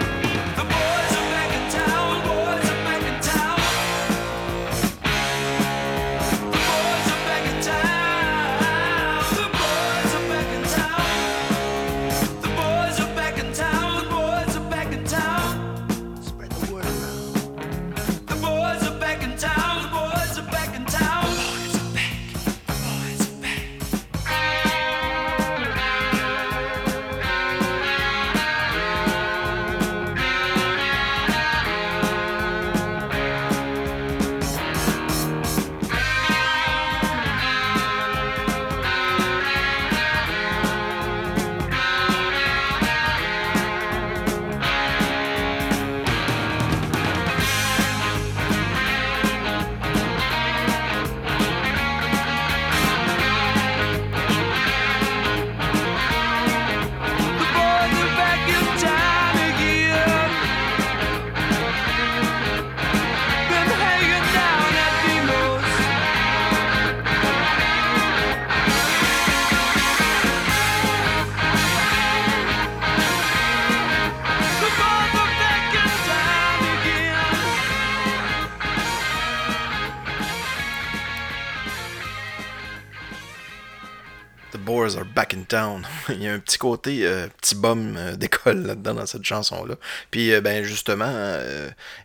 Town. 85.46 85.86
Il 86.08 86.22
y 86.22 86.28
a 86.28 86.32
un 86.32 86.38
petit 86.38 86.58
côté 86.58 87.06
euh, 87.06 87.26
petit 87.40 87.54
bum 87.54 87.94
euh, 87.96 88.16
d'école 88.16 88.66
là-dedans 88.66 88.94
dans 88.94 89.06
cette 89.06 89.24
chanson-là. 89.24 89.76
Puis 90.10 90.32
euh, 90.32 90.40
ben 90.40 90.64
justement, 90.64 91.12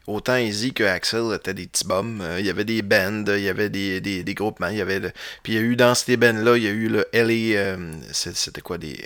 autant 0.08 0.38
Easy 0.38 0.74
que 0.74 0.84
Axel 0.84 1.34
étaient 1.34 1.54
des 1.54 1.68
petits 1.68 1.86
bums. 1.86 2.24
Il 2.40 2.46
y 2.46 2.50
avait 2.50 2.66
des 2.66 2.82
bands, 2.82 3.26
il 3.28 3.42
y 3.42 3.50
avait 3.50 3.70
des, 3.70 4.02
des, 4.02 4.34
groupements, 4.34 4.68
il 4.68 4.78
y 4.78 4.82
avait 4.82 5.00
le... 5.00 5.12
Puis 5.44 5.54
il 5.54 5.56
y 5.56 5.60
a 5.60 5.62
eu 5.62 5.76
dans 5.76 5.96
ces 5.96 6.18
bands-là, 6.18 6.58
il 6.58 6.64
y 6.64 6.68
a 6.68 6.72
eu 6.72 6.88
le 6.88 7.06
LA... 7.14 7.78
C'était 8.12 8.62
quoi 8.62 8.78
des 8.78 8.98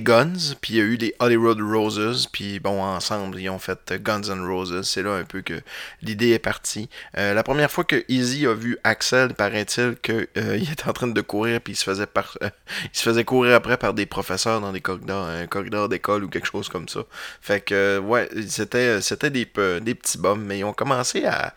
Guns, 0.00 0.54
puis 0.60 0.74
il 0.74 0.76
y 0.76 0.80
a 0.80 0.84
eu 0.84 0.98
des 0.98 1.14
Hollywood 1.18 1.60
Roses, 1.60 2.26
puis 2.30 2.60
bon, 2.60 2.82
ensemble, 2.82 3.40
ils 3.40 3.50
ont 3.50 3.58
fait 3.58 3.92
Guns 4.02 4.22
N' 4.22 4.46
Roses. 4.46 4.82
C'est 4.82 5.02
là 5.02 5.14
un 5.14 5.24
peu 5.24 5.42
que 5.42 5.60
l'idée 6.02 6.30
est 6.30 6.38
partie. 6.38 6.88
La 7.14 7.42
première 7.42 7.70
fois 7.70 7.84
que 7.84 8.04
Easy 8.08 8.46
a 8.46 8.54
vu 8.54 8.78
Axel, 8.84 9.34
paraît-il 9.34 9.96
qu'il 10.02 10.28
était 10.72 10.88
en 10.88 10.92
train 10.92 11.08
de 11.08 11.20
courir, 11.20 11.60
puis 11.60 11.74
il 11.74 11.76
se 11.76 11.84
faisait 11.84 12.06
par, 12.06 12.36
il 12.84 12.96
se 12.98 13.02
faisait 13.02 13.24
courir 13.24 13.54
après 13.54 13.76
par 13.76 13.94
des 13.94 14.06
professeurs 14.06 14.60
dans 14.60 14.72
des 14.72 14.80
corridors, 14.80 15.26
un 15.26 15.46
corridor 15.46 15.88
d'école 15.88 16.24
ou 16.24 16.28
quelque 16.28 16.46
chose 16.46 16.68
comme 16.68 16.88
ça. 16.88 17.00
Fait 17.40 17.60
que 17.60 17.98
ouais, 17.98 18.28
c'était 18.48 19.00
c'était 19.00 19.30
des 19.30 19.46
petits 19.46 20.18
bums, 20.18 20.44
mais 20.44 20.58
ils 20.58 20.64
ont 20.64 20.72
commencé 20.72 21.24
à 21.26 21.54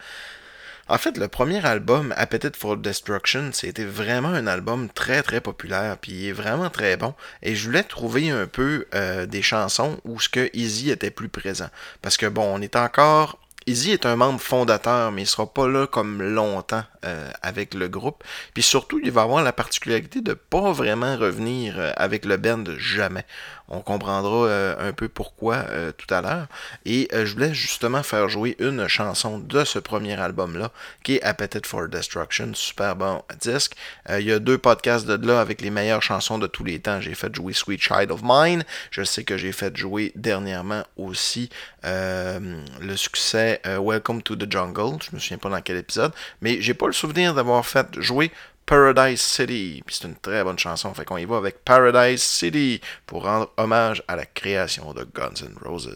en 0.90 0.98
fait, 0.98 1.18
le 1.18 1.30
premier 1.30 1.66
album, 1.66 2.14
Appetite 2.18 2.58
for 2.58 2.76
Destruction, 2.76 3.52
c'était 3.54 3.86
vraiment 3.86 4.30
un 4.30 4.48
album 4.48 4.90
très 4.90 5.24
très 5.24 5.40
populaire, 5.40 5.98
puis 5.98 6.12
il 6.12 6.28
est 6.28 6.34
vraiment 6.34 6.70
très 6.70 6.98
bon. 6.98 7.14
Et 7.42 7.56
je 7.56 7.66
voulais 7.66 7.84
trouver 7.84 8.30
un 8.32 8.48
peu 8.48 8.86
euh, 8.94 9.26
des 9.26 9.42
chansons 9.42 10.00
où 10.04 10.20
ce 10.20 10.28
que 10.28 10.50
Easy 10.54 10.90
était 10.92 11.10
plus 11.10 11.30
présent. 11.30 11.70
Parce 12.02 12.18
que 12.18 12.26
bon, 12.26 12.44
on 12.44 12.62
est 12.62 12.76
encore... 12.76 13.40
Easy 13.66 13.92
est 13.92 14.06
un 14.06 14.16
membre 14.16 14.42
fondateur, 14.42 15.12
mais 15.12 15.24
il 15.24 15.28
sera 15.28 15.52
pas 15.52 15.68
là 15.68 15.88
comme 15.88 16.22
longtemps 16.22 16.84
euh, 17.06 17.30
avec 17.42 17.74
le 17.74 17.90
groupe. 17.90 18.24
Puis 18.54 18.64
surtout, 18.64 19.00
il 19.04 19.12
va 19.12 19.24
avoir 19.24 19.44
la 19.44 19.52
particularité 19.52 20.22
de 20.22 20.34
pas 20.34 20.72
vraiment 20.72 21.18
revenir 21.18 21.76
euh, 21.78 21.92
avec 21.98 22.24
le 22.24 22.38
band 22.38 22.64
jamais. 22.78 23.26
On 23.68 23.82
comprendra 23.82 24.48
euh, 24.48 24.90
un 24.90 24.94
peu 24.94 25.10
pourquoi 25.10 25.66
tout 25.98 26.14
à 26.14 26.22
l'heure. 26.22 26.48
Et 26.86 27.08
je 27.12 27.34
voulais 27.34 27.54
justement 27.54 28.04
faire 28.04 28.30
jouer 28.30 28.56
une 28.60 28.88
chanson 28.88 29.40
de 29.40 29.64
ce 29.64 29.80
premier 29.80 30.20
album-là, 30.20 30.72
qui 31.04 31.16
est 31.16 31.24
Appetite 31.24 31.66
for 31.66 31.88
Destruction. 31.88 32.52
Super 32.54 32.96
bon 32.96 33.22
disque. 33.42 33.74
Il 34.10 34.26
y 34.26 34.32
a 34.32 34.40
deux 34.40 34.58
podcasts 34.58 35.08
de 35.08 35.28
là 35.28 35.40
avec 35.40 35.62
les 35.62 35.70
meilleures 35.70 36.04
chansons 36.04 36.38
de 36.38 36.48
tous 36.48 36.64
les 36.64 36.80
temps. 36.80 37.02
J'ai 37.02 37.16
fait 37.16 37.34
jouer 37.34 37.54
Sweet 37.54 37.82
Child 37.82 38.12
of 38.12 38.22
Mine. 38.24 38.64
Je 38.92 39.04
sais 39.04 39.24
que 39.24 39.38
j'ai 39.38 39.54
fait 39.54 39.76
jouer 39.76 40.12
dernièrement 40.16 40.84
aussi 40.98 41.50
le 41.84 42.96
succès 42.96 43.53
euh, 43.66 43.80
Welcome 43.80 44.22
to 44.24 44.36
the 44.36 44.52
Jungle. 44.52 44.98
Je 45.02 45.16
me 45.16 45.20
souviens 45.20 45.38
pas 45.38 45.50
dans 45.50 45.62
quel 45.62 45.78
épisode. 45.78 46.12
Mais 46.42 46.62
j'ai 46.62 46.74
pas 46.74 46.88
le 46.88 46.94
souvenir 46.94 47.34
d'avoir 47.34 47.66
fait 47.66 47.88
jouer 48.00 48.32
Paradise 48.66 49.22
City. 49.22 49.84
C'est 49.88 50.08
une 50.08 50.16
très 50.16 50.44
bonne 50.44 50.60
chanson. 50.60 50.94
Fait 50.94 51.06
qu'on 51.06 51.18
y 51.18 51.26
va 51.26 51.38
avec 51.38 51.64
Paradise 51.64 52.22
City 52.22 52.82
pour 53.06 53.24
rendre 53.24 53.52
hommage 53.58 54.04
à 54.08 54.16
la 54.16 54.26
création 54.26 54.94
de 54.94 55.04
Guns 55.14 55.44
N' 55.44 55.56
Roses. 55.64 55.94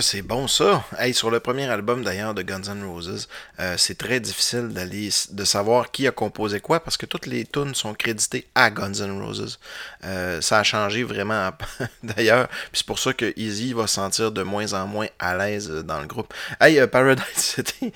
C'est 0.00 0.22
bon 0.22 0.48
ça! 0.48 0.84
Hey, 0.98 1.14
sur 1.14 1.30
le 1.30 1.40
premier 1.40 1.68
album 1.68 2.02
d'ailleurs 2.02 2.34
de 2.34 2.42
Guns 2.42 2.62
N' 2.68 2.84
Roses, 2.84 3.28
euh, 3.60 3.74
c'est 3.76 3.96
très 3.96 4.20
difficile 4.20 4.68
d'aller 4.68 5.10
de 5.30 5.44
savoir 5.44 5.90
qui 5.90 6.06
a 6.06 6.10
composé 6.10 6.60
quoi 6.60 6.80
parce 6.80 6.96
que 6.96 7.06
toutes 7.06 7.26
les 7.26 7.44
tunes 7.44 7.74
sont 7.74 7.94
créditées 7.94 8.46
à 8.54 8.70
Guns 8.70 8.92
N' 8.92 9.22
Roses. 9.22 9.58
Euh, 10.04 10.40
ça 10.40 10.60
a 10.60 10.62
changé 10.62 11.02
vraiment 11.02 11.50
d'ailleurs, 12.02 12.48
puis 12.48 12.74
c'est 12.74 12.86
pour 12.86 12.98
ça 12.98 13.12
que 13.12 13.32
Easy 13.36 13.72
va 13.72 13.86
se 13.86 13.94
sentir 13.94 14.32
de 14.32 14.42
moins 14.42 14.72
en 14.72 14.86
moins 14.86 15.08
à 15.18 15.36
l'aise 15.36 15.68
dans 15.68 16.00
le 16.00 16.06
groupe. 16.06 16.32
Hey, 16.60 16.78
euh, 16.78 16.86
Paradise 16.86 17.24
City, 17.34 17.92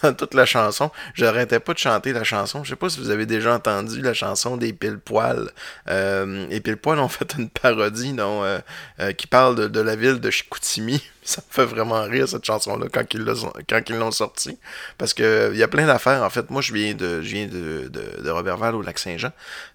pendant 0.00 0.14
toute 0.14 0.34
la 0.34 0.46
chanson, 0.46 0.90
j'arrêtais 1.14 1.60
pas 1.60 1.74
de 1.74 1.78
chanter 1.78 2.12
la 2.12 2.24
chanson. 2.24 2.64
Je 2.64 2.70
sais 2.70 2.76
pas 2.76 2.88
si 2.88 2.98
vous 2.98 3.10
avez 3.10 3.26
déjà 3.26 3.54
entendu 3.54 4.00
la 4.00 4.14
chanson 4.14 4.56
des 4.56 4.72
pile 4.72 4.98
poils. 4.98 5.50
Euh, 5.88 6.46
et 6.50 6.60
pile 6.60 6.76
poils 6.76 6.98
ont 6.98 7.08
fait 7.08 7.34
une 7.38 7.48
parodie 7.48 8.14
euh, 8.18 8.60
euh, 9.00 9.12
qui 9.12 9.26
parle 9.26 9.56
de, 9.56 9.68
de 9.68 9.80
la 9.80 9.96
ville 9.96 10.20
de 10.20 10.30
Chicoutimi. 10.30 11.02
Ça 11.24 11.40
me 11.48 11.54
fait 11.54 11.64
vraiment 11.64 12.02
rire 12.02 12.28
cette 12.28 12.44
chanson-là 12.44 12.86
quand 12.92 13.14
ils 13.14 13.20
l'ont 13.20 13.52
quand 13.68 13.80
ils 13.88 13.96
l'ont 13.96 14.10
sortie. 14.10 14.58
Parce 14.98 15.14
que 15.14 15.50
il 15.52 15.58
y 15.58 15.62
a 15.62 15.68
plein 15.68 15.86
d'affaires. 15.86 16.22
En 16.22 16.30
fait, 16.30 16.50
moi 16.50 16.62
je 16.62 16.72
viens 16.72 16.94
de 16.94 17.22
je 17.22 17.28
viens 17.34 17.46
de, 17.46 17.88
de, 17.88 18.22
de 18.22 18.30
Robertval 18.30 18.74
au 18.74 18.82
lac 18.82 18.98
Saint-Jean. 18.98 19.30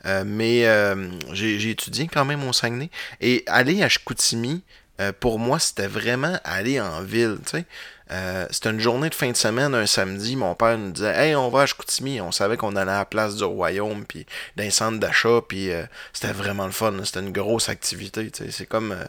Euh, 0.06 0.24
mais 0.26 0.68
euh, 0.68 1.10
j'ai 1.32 1.70
étudié 1.70 2.10
quand 2.12 2.26
même 2.26 2.44
au 2.48 2.52
Saguenay. 2.52 2.90
Et 3.22 3.44
aller 3.48 3.82
à 3.82 3.90
Chicoutimi, 3.90 4.64
euh, 5.00 5.12
pour 5.18 5.40
moi, 5.40 5.60
c'était 5.60 5.88
vraiment 5.88 6.40
aller 6.44 6.82
en 6.82 7.02
ville, 7.02 7.38
sais. 7.46 7.66
Euh, 8.12 8.46
c'était 8.52 8.70
une 8.70 8.80
journée 8.80 9.10
de 9.10 9.16
fin 9.16 9.32
de 9.32 9.36
semaine, 9.36 9.76
un 9.76 9.86
samedi. 9.86 10.36
Mon 10.36 10.56
père 10.56 10.78
nous 10.78 10.92
disait 10.92 11.14
Hey, 11.16 11.36
on 11.36 11.50
va 11.50 11.62
à 11.62 11.66
Chicoutimi. 11.66 12.22
On 12.22 12.32
savait 12.32 12.58
qu'on 12.58 12.76
allait 12.76 12.92
à 12.92 13.00
la 13.00 13.06
place 13.06 13.36
du 13.36 13.44
Royaume, 13.44 14.06
puis 14.06 14.26
d'un 14.56 14.70
centre 14.70 15.00
d'achat, 15.00 15.42
puis 15.48 15.72
euh, 15.72 15.84
c'était 16.14 16.34
vraiment 16.34 16.66
le 16.66 16.72
fun. 16.72 16.94
C'était 17.04 17.20
une 17.20 17.32
grosse 17.32 17.70
activité. 17.70 18.32
C'est 18.50 18.66
comme 18.66 18.94
euh, 18.94 19.06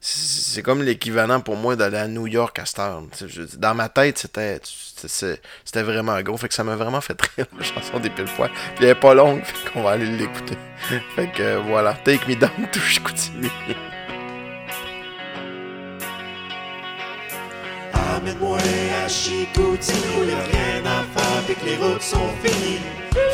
c'est 0.00 0.62
comme 0.62 0.82
l'équivalent 0.82 1.40
pour 1.40 1.56
moi 1.56 1.76
d'aller 1.76 1.96
à 1.96 2.08
New 2.08 2.26
York 2.26 2.58
à 2.58 2.66
cette 2.66 3.58
Dans 3.58 3.74
ma 3.74 3.88
tête, 3.88 4.18
c'était 4.18 4.60
c'était 4.64 5.82
vraiment 5.82 6.20
gros. 6.22 6.36
Fait 6.36 6.48
que 6.48 6.54
ça 6.54 6.64
m'a 6.64 6.76
vraiment 6.76 7.00
fait 7.00 7.20
rire, 7.36 7.46
la 7.56 7.64
chanson 7.64 8.00
des 8.00 8.10
pile. 8.10 8.24
Puis 8.24 8.44
elle 8.80 8.84
est 8.86 8.94
pas 8.94 9.14
longue, 9.14 9.42
fait 9.44 9.70
qu'on 9.70 9.82
va 9.82 9.90
aller 9.92 10.06
l'écouter. 10.06 10.58
fait 11.14 11.30
que 11.30 11.56
voilà, 11.68 11.94
Take 12.04 12.26
Me 12.28 12.34
Down 12.34 12.68
to 12.72 12.80
Chicoutimi. 12.80 13.48
Amène-moi 18.22 18.58
à 19.04 19.08
Chicoutimi 19.08 19.98
où 20.16 20.24
y'a 20.24 20.44
rien 20.44 20.86
à 20.86 21.02
faire 21.12 21.42
et 21.50 21.54
que 21.54 21.64
les 21.66 21.76
routes 21.76 22.02
sont 22.02 22.30
finies 22.40 22.78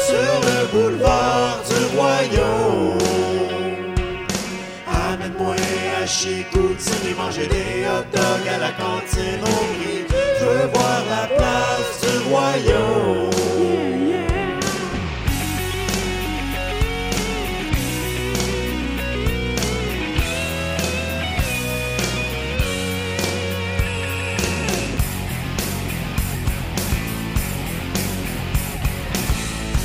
Sur 0.07 0.16
le 0.16 0.66
boulevard 0.72 1.61
du 1.68 1.94
Royaume. 1.94 2.98
Amène-moi 5.12 5.57
à 6.03 6.07
Chicoutimi 6.07 7.12
manger 7.18 7.48
des 7.48 7.85
hot 7.87 8.07
dogs 8.14 8.48
à 8.48 8.59
la 8.59 8.70
cantine 8.70 9.42
au 9.42 9.61
Je 10.40 10.44
veux 10.46 10.66
voir 10.72 11.03
la 11.11 11.37
place 11.37 12.01
du 12.01 12.31
Royaume 12.31 13.38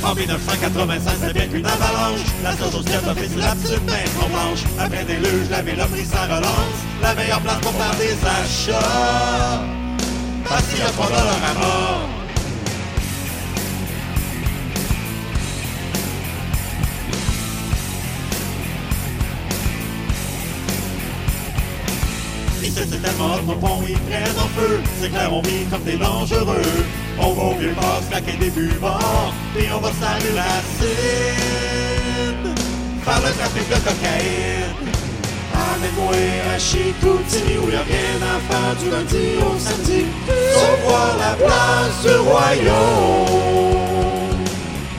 En 0.04 0.14
1985, 0.14 1.12
c'est 1.18 1.32
bien 1.32 1.46
qu'une 1.46 1.64
avalanche. 1.64 2.20
La 2.42 2.52
seule 2.56 2.70
chose 2.70 2.84
qui 2.84 2.92
a 2.92 2.98
topé, 2.98 3.22
c'est 3.26 3.38
la 3.38 3.54
petite 3.54 3.84
maison 3.86 4.28
blanche. 4.28 4.62
Après 4.78 5.04
des 5.04 5.16
luges, 5.16 5.48
la 5.50 5.62
ville 5.62 5.80
a 5.80 5.86
pris 5.86 6.04
sa 6.04 6.24
relance. 6.24 6.78
La 7.00 7.14
meilleure 7.14 7.40
place 7.40 7.58
pour 7.60 7.72
faire 7.72 7.94
des 7.96 8.12
achats. 8.12 9.62
Parce 10.46 10.62
qu'il 10.64 10.78
y 10.78 10.82
a 10.82 10.90
trois 10.90 11.06
dollars 11.06 11.40
à 11.50 11.54
mort. 11.58 12.08
Ici 22.62 22.80
c'est 22.90 23.02
tellement 23.02 23.34
hot, 23.34 23.42
nos 23.46 23.56
ponts 23.56 23.82
ils 23.86 23.98
prennent 23.98 24.38
en 24.38 24.48
feu 24.58 24.80
C'est 25.00 25.10
clair, 25.10 25.30
on 25.30 25.42
vit 25.42 25.66
comme 25.70 25.82
des 25.82 25.98
dangereux 25.98 26.62
On 27.18 27.32
va 27.32 27.42
au 27.42 27.54
vieux 27.54 27.72
port, 27.74 28.02
claquer 28.10 28.36
des 28.38 28.50
buvards 28.50 29.32
Puis 29.54 29.66
on 29.74 29.78
va 29.78 29.90
saluer 29.92 30.34
la 30.34 30.42
Cine 30.78 32.54
Faire 33.04 33.20
le 33.20 33.30
trafic 33.32 33.68
de 33.68 33.74
cocaïne. 33.74 34.94
Amène-moi 35.52 36.14
à 36.54 36.58
Chicoutimi 36.58 37.58
où 37.58 37.68
y'a 37.70 37.82
rien 37.82 38.18
à 38.22 38.40
faire 38.50 38.74
du 38.80 38.90
lundi 38.90 39.26
au 39.40 39.58
samedi. 39.58 40.06
Sauf 40.54 40.78
voir 40.86 41.14
la 41.18 41.34
place 41.34 41.98
du 42.02 42.16
royaume. 42.26 42.74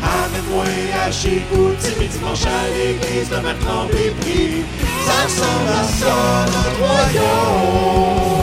Amène-moi 0.03 0.65
à 1.03 1.11
Chicoutimi 1.11 2.07
dimanche 2.07 2.45
à 2.45 2.67
l'église 2.77 3.29
de 3.29 3.35
en 3.37 3.87
prix 3.87 4.63
Ça 5.03 5.17
ressemble 5.25 5.69
à 5.69 5.83
ça 5.83 6.45
notre 6.45 6.79
royaume 6.79 8.34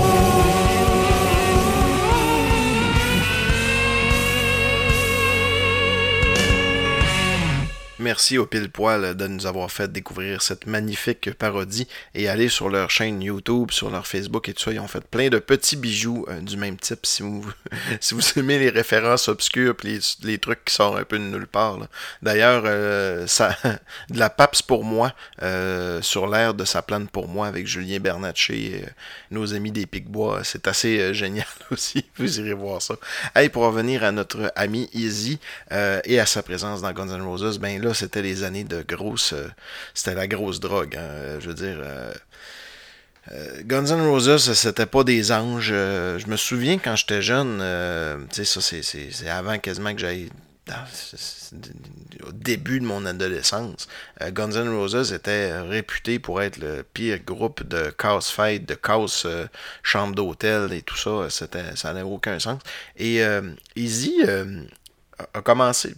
Merci 8.03 8.37
au 8.37 8.47
pile 8.47 8.69
poil 8.69 9.17
de 9.17 9.27
nous 9.29 9.47
avoir 9.47 9.71
fait 9.71 9.91
découvrir 9.91 10.43
cette 10.43 10.67
magnifique 10.67 11.33
parodie 11.35 11.87
et 12.17 12.29
aller 12.29 12.49
sur 12.49 12.69
leur 12.69 12.91
chaîne 12.91 13.23
YouTube, 13.23 13.71
sur 13.71 13.91
leur 13.91 14.09
Facebook 14.09 14.49
et 14.49 14.55
tout 14.55 14.63
ça. 14.65 14.73
Ils 14.73 14.81
ont 14.81 14.89
fait 14.89 15.05
plein 15.05 15.29
de 15.29 15.39
petits 15.39 15.77
bijoux 15.77 16.27
euh, 16.29 16.41
du 16.41 16.57
même 16.57 16.77
type. 16.77 17.07
Si 17.07 17.23
vous, 17.23 17.49
si 18.01 18.15
vous 18.15 18.23
aimez 18.37 18.59
les 18.59 18.71
références 18.71 19.29
obscures 19.29 19.77
puis 19.77 20.01
les, 20.23 20.39
trucs 20.39 20.65
qui 20.65 20.75
sortent 20.75 20.99
un 20.99 21.05
peu 21.05 21.17
de 21.17 21.23
nulle 21.23 21.47
part. 21.47 21.79
D'ailleurs, 22.23 22.65
euh, 22.67 23.27
ça, 23.29 23.57
de 24.11 24.19
la 24.19 24.31
PAPS 24.31 24.63
pour 24.63 24.85
moi, 24.85 25.13
euh, 25.43 26.03
sur 26.03 26.27
l'air 26.27 26.55
de 26.55 26.65
sa 26.65 26.83
plane 26.83 27.07
pour 27.07 27.29
moi 27.29 27.47
avec 27.47 27.69
Julien 27.69 28.01
Bernatchez, 28.01 28.83
euh, 28.85 28.91
nos 29.31 29.55
amis 29.55 29.71
des 29.71 29.87
Picbois, 29.87 30.41
c'est 30.43 30.67
assez 30.67 31.15
génial 31.15 31.47
aussi. 31.71 32.05
Vous 32.17 32.41
irez 32.41 32.55
voir 32.55 32.83
ça. 32.83 32.95
Hey, 33.37 33.49
pour 33.49 33.63
revenir 33.63 34.03
à 34.03 34.11
notre 34.11 34.53
ami 34.57 34.91
Easy 34.93 35.39
et 35.71 36.19
à 36.19 36.27
sa 36.27 36.43
présence 36.43 36.83
dans 36.83 36.93
Guns 36.93 37.09
N' 37.09 37.23
Roses, 37.23 37.59
ben 37.59 37.81
là, 37.81 37.92
c'était 37.95 38.23
les 38.23 38.45
années 38.45 38.65
de 38.65 38.83
grosse. 38.83 39.33
euh, 39.33 39.49
c'était 39.95 40.15
la 40.15 40.27
grosse 40.27 40.61
drogue. 40.61 40.97
hein. 40.97 41.39
Je 41.41 41.49
veux 41.49 41.55
dire. 41.55 41.79
euh, 41.81 42.13
euh, 43.31 43.63
Guns 43.65 43.87
N' 43.87 44.01
Roses, 44.09 44.53
c'était 44.55 44.87
pas 44.87 45.05
des 45.05 45.31
anges. 45.33 45.71
euh, 45.73 46.19
je 46.19 46.27
me 46.27 46.37
souviens 46.37 46.79
quand 46.79 46.97
j'étais 46.97 47.23
jeune, 47.23 47.59
euh, 47.61 48.19
tu 48.33 48.45
sais, 48.45 48.61
ça, 48.61 48.61
c'est- 48.61 49.29
avant 49.29 49.59
quasiment 49.59 49.95
que 49.95 50.01
j'aille. 50.01 50.29
Au 52.27 52.33
début 52.33 52.79
de 52.81 52.85
mon 52.87 53.05
adolescence, 53.05 53.89
euh, 54.21 54.31
Guns 54.31 54.53
N' 54.53 54.69
Roses 54.69 55.13
était 55.13 55.51
euh, 55.51 55.63
réputé 55.65 56.19
pour 56.19 56.41
être 56.41 56.57
le 56.59 56.83
pire 56.85 57.19
groupe 57.25 57.67
de 57.67 57.91
casse 57.91 58.31
fight, 58.31 58.65
de 58.67 58.79
euh, 59.27 59.47
chambre 59.83 60.15
d'hôtel 60.15 60.73
et 60.73 60.83
tout 60.83 60.97
ça. 60.97 61.29
Ça 61.31 61.93
n'avait 61.93 62.03
aucun 62.03 62.39
sens. 62.39 62.61
Et 62.97 63.25
euh, 63.25 63.43
Easy 63.77 64.23
euh, 64.27 64.63
a- 65.35 65.43
commencé, 65.43 65.95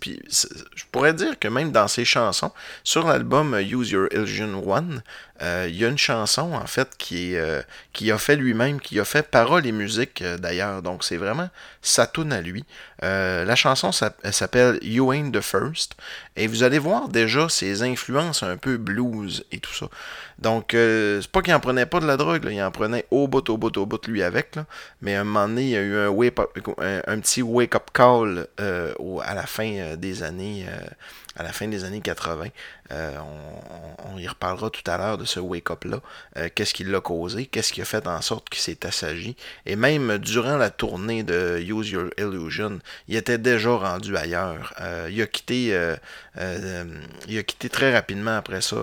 je 0.74 0.84
pourrais 0.92 1.14
dire 1.14 1.38
que 1.38 1.48
même 1.48 1.72
dans 1.72 1.88
ses 1.88 2.04
chansons, 2.04 2.50
sur 2.82 3.06
l'album 3.06 3.54
euh, 3.54 3.62
Use 3.62 3.90
Your 3.90 4.08
Illusion 4.12 4.62
One, 4.68 5.02
euh, 5.42 5.66
il 5.68 5.76
y 5.76 5.84
a 5.84 5.88
une 5.88 5.98
chanson 5.98 6.52
en 6.54 6.66
fait 6.66 6.90
qui 6.96 7.34
est 7.34 7.38
euh, 7.38 7.62
a 8.12 8.18
fait 8.18 8.36
lui-même, 8.36 8.80
qui 8.80 9.00
a 9.00 9.04
fait 9.04 9.28
paroles 9.28 9.66
et 9.66 9.72
musique 9.72 10.22
d'ailleurs. 10.22 10.82
Donc 10.82 11.04
c'est 11.04 11.16
vraiment 11.16 11.48
sa 11.82 12.06
tune 12.06 12.32
à 12.32 12.40
lui. 12.40 12.64
La 13.02 13.54
chanson 13.54 13.92
s'app- 13.92 14.18
elle 14.22 14.32
s'appelle 14.32 14.78
You 14.82 15.12
Ain't 15.12 15.32
the 15.32 15.40
First 15.42 15.94
et 16.36 16.46
vous 16.46 16.62
allez 16.62 16.78
voir 16.78 17.08
déjà 17.08 17.48
ses 17.50 17.82
influences 17.82 18.42
un 18.42 18.56
peu 18.56 18.78
blues 18.78 19.44
et 19.52 19.58
tout 19.58 19.74
ça. 19.74 19.86
Donc 20.38 20.74
euh, 20.74 21.20
c'est 21.20 21.30
pas 21.30 21.42
qu'il 21.42 21.54
en 21.54 21.60
prenait 21.60 21.86
pas 21.86 22.00
de 22.00 22.06
la 22.06 22.16
drogue, 22.16 22.44
là, 22.44 22.50
il 22.50 22.62
en 22.62 22.70
prenait 22.70 23.06
au 23.10 23.28
bout, 23.28 23.48
au 23.50 23.56
bout, 23.56 23.76
au 23.76 23.86
bout 23.86 24.06
lui 24.06 24.22
avec. 24.22 24.56
Là. 24.56 24.66
Mais 25.00 25.14
à 25.14 25.20
un 25.20 25.24
moment 25.24 25.46
donné, 25.48 25.62
il 25.62 25.68
y 25.70 25.76
a 25.76 25.80
eu 25.80 25.96
un, 25.96 26.08
wake 26.08 26.38
up, 26.38 26.50
un, 26.78 27.18
petit 27.20 27.42
wake-up 27.42 27.90
call 27.92 28.46
euh, 28.60 28.92
au- 28.98 29.20
à 29.20 29.34
la 29.34 29.46
fin 29.46 29.70
euh, 29.76 29.96
des 29.96 30.22
années. 30.22 30.66
euh, 30.68 30.84
à 31.36 31.42
la 31.42 31.52
fin 31.52 31.66
des 31.66 31.82
années 31.82 32.00
80. 32.00 32.46
Euh, 32.92 33.18
on, 34.12 34.18
y 34.18 34.28
reparlera 34.28 34.70
tout 34.70 34.88
à 34.88 34.98
l'heure 34.98 35.18
de 35.18 35.24
ce 35.24 35.40
wake-up-là. 35.40 36.00
Euh, 36.36 36.48
qu'est-ce 36.54 36.74
qui 36.74 36.84
l'a 36.84 37.00
causé? 37.00 37.46
Qu'est-ce 37.46 37.72
qui 37.72 37.82
a 37.82 37.84
fait 37.84 38.06
en 38.06 38.20
sorte 38.20 38.48
qu'il 38.48 38.60
s'est 38.60 38.86
assagi? 38.86 39.36
Et 39.66 39.74
même 39.74 40.18
durant 40.18 40.56
la 40.56 40.70
tournée 40.70 41.22
de 41.22 41.58
Use 41.60 41.90
Your 41.90 42.10
Illusion, 42.18 42.78
il 43.08 43.16
était 43.16 43.38
déjà 43.38 43.70
rendu 43.70 44.16
ailleurs. 44.16 44.74
Euh, 44.80 45.08
il, 45.10 45.20
a 45.22 45.26
quitté, 45.26 45.76
très 47.70 47.92
rapidement 47.92 48.36
après 48.36 48.60
ça, 48.60 48.76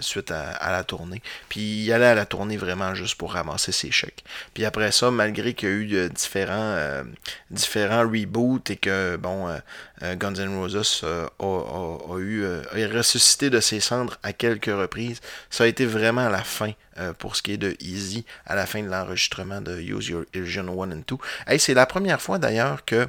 suite 0.00 0.30
à, 0.30 0.72
la 0.72 0.82
tournée. 0.82 1.22
Puis 1.48 1.84
il 1.84 1.92
allait 1.92 2.06
à 2.06 2.14
la 2.14 2.26
tournée 2.26 2.56
vraiment 2.56 2.94
juste 2.94 3.16
pour 3.16 3.34
ramasser 3.34 3.72
ses 3.72 3.90
chèques. 3.90 4.24
Puis 4.54 4.64
après 4.64 4.92
ça, 4.92 5.10
malgré 5.10 5.54
qu'il 5.54 5.68
y 5.68 5.72
a 5.72 5.74
eu 5.74 6.10
différents, 6.10 7.02
différents 7.50 8.08
reboots 8.08 8.70
et 8.70 8.76
que, 8.76 9.16
bon, 9.16 9.48
Guns 10.02 10.34
N' 10.34 10.58
Roses 10.58 11.04
a, 11.04 12.18
eu, 12.18 12.44
ressuscité 13.10 13.50
de 13.50 13.60
ses 13.60 13.80
cendres 13.80 14.18
à 14.22 14.32
quelques 14.32 14.66
reprises. 14.66 15.20
Ça 15.50 15.64
a 15.64 15.66
été 15.66 15.84
vraiment 15.84 16.28
la 16.28 16.44
fin 16.44 16.72
euh, 16.98 17.12
pour 17.12 17.34
ce 17.34 17.42
qui 17.42 17.52
est 17.52 17.56
de 17.56 17.76
Easy, 17.80 18.24
à 18.46 18.54
la 18.54 18.66
fin 18.66 18.82
de 18.82 18.88
l'enregistrement 18.88 19.60
de 19.60 19.80
Use 19.80 20.08
Your 20.08 20.24
Illusion 20.32 20.82
1 20.82 20.92
and 20.92 21.02
2. 21.08 21.16
Hey, 21.46 21.58
c'est 21.58 21.74
la 21.74 21.86
première 21.86 22.20
fois 22.20 22.38
d'ailleurs 22.38 22.84
que 22.84 23.08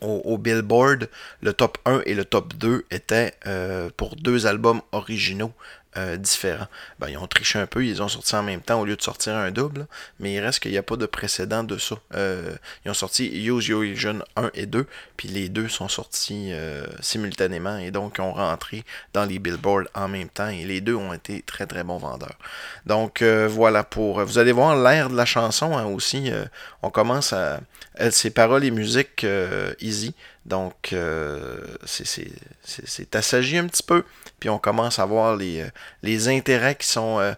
au, 0.00 0.36
Billboard, 0.36 1.08
le 1.40 1.52
top 1.54 1.78
1 1.86 2.02
et 2.04 2.14
le 2.14 2.26
top 2.26 2.52
2 2.54 2.84
étaient 2.90 3.32
euh, 3.46 3.88
pour 3.96 4.16
deux 4.16 4.46
albums 4.46 4.82
originaux 4.92 5.52
euh, 5.96 6.16
différents. 6.16 6.66
Ben, 6.98 7.08
ils 7.08 7.18
ont 7.18 7.26
triché 7.26 7.58
un 7.58 7.66
peu, 7.66 7.84
ils 7.84 8.02
ont 8.02 8.08
sorti 8.08 8.34
en 8.36 8.42
même 8.42 8.60
temps 8.60 8.80
au 8.80 8.84
lieu 8.84 8.96
de 8.96 9.02
sortir 9.02 9.34
un 9.34 9.50
double, 9.50 9.86
mais 10.20 10.34
il 10.34 10.40
reste 10.40 10.60
qu'il 10.60 10.72
n'y 10.72 10.78
a 10.78 10.82
pas 10.82 10.96
de 10.96 11.06
précédent 11.06 11.64
de 11.64 11.78
ça. 11.78 11.96
Euh, 12.14 12.54
ils 12.84 12.90
ont 12.90 12.94
sorti 12.94 13.26
Use 13.46 13.68
Your 13.68 13.84
Illusion 13.84 14.22
1 14.36 14.50
et 14.54 14.66
2, 14.66 14.86
puis 15.16 15.28
les 15.28 15.48
deux 15.48 15.68
sont 15.68 15.88
sortis 15.88 16.50
euh, 16.52 16.86
simultanément 17.00 17.78
et 17.78 17.90
donc 17.90 18.18
ont 18.18 18.32
rentré 18.32 18.84
dans 19.12 19.24
les 19.24 19.38
Billboards 19.38 19.84
en 19.94 20.08
même 20.08 20.28
temps 20.28 20.48
et 20.48 20.64
les 20.64 20.80
deux 20.80 20.94
ont 20.94 21.12
été 21.12 21.42
très 21.42 21.66
très 21.66 21.84
bons 21.84 21.98
vendeurs. 21.98 22.36
Donc 22.86 23.22
euh, 23.22 23.48
voilà 23.48 23.84
pour. 23.84 24.20
Vous 24.24 24.38
allez 24.38 24.52
voir 24.52 24.76
l'air 24.76 25.10
de 25.10 25.16
la 25.16 25.24
chanson 25.24 25.76
hein, 25.76 25.86
aussi. 25.86 26.30
euh, 26.30 26.44
on 26.82 26.90
commence 26.90 27.32
à. 27.32 27.60
Ses 28.10 28.30
paroles 28.30 28.64
et 28.64 28.72
musique 28.72 29.22
euh, 29.22 29.72
easy. 29.80 30.14
Donc 30.46 30.92
euh, 30.92 31.56
c'est- 31.84 33.14
assagi 33.14 33.58
un 33.58 33.66
petit 33.66 33.82
peu. 33.82 34.04
Puis 34.40 34.48
on 34.50 34.58
commence 34.58 34.98
à 34.98 35.04
voir 35.06 35.36
les, 35.36 35.62
euh, 35.62 35.68
les 36.02 36.28
intérêts 36.28 36.74
qui 36.76 36.86
sont. 36.86 37.18
euh, 37.20 37.32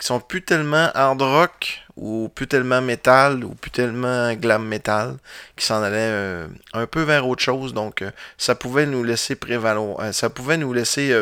qui 0.00 0.06
sont 0.06 0.20
plus 0.20 0.42
tellement 0.44 0.90
hard 0.94 1.20
rock 1.20 1.80
ou 1.96 2.28
plus 2.32 2.46
tellement 2.46 2.80
metal 2.80 3.42
ou 3.42 3.56
plus 3.56 3.72
tellement 3.72 4.32
glam 4.34 4.64
metal 4.64 5.16
qui 5.56 5.66
s'en 5.66 5.82
allaient 5.82 6.44
un 6.72 6.86
peu 6.86 7.02
vers 7.02 7.26
autre 7.26 7.42
chose 7.42 7.74
donc 7.74 8.04
ça 8.36 8.54
pouvait 8.54 8.86
nous 8.86 9.02
laisser 9.02 9.34
prévaloir 9.34 10.14
ça 10.14 10.30
pouvait 10.30 10.56
nous 10.56 10.72
laisser 10.72 11.12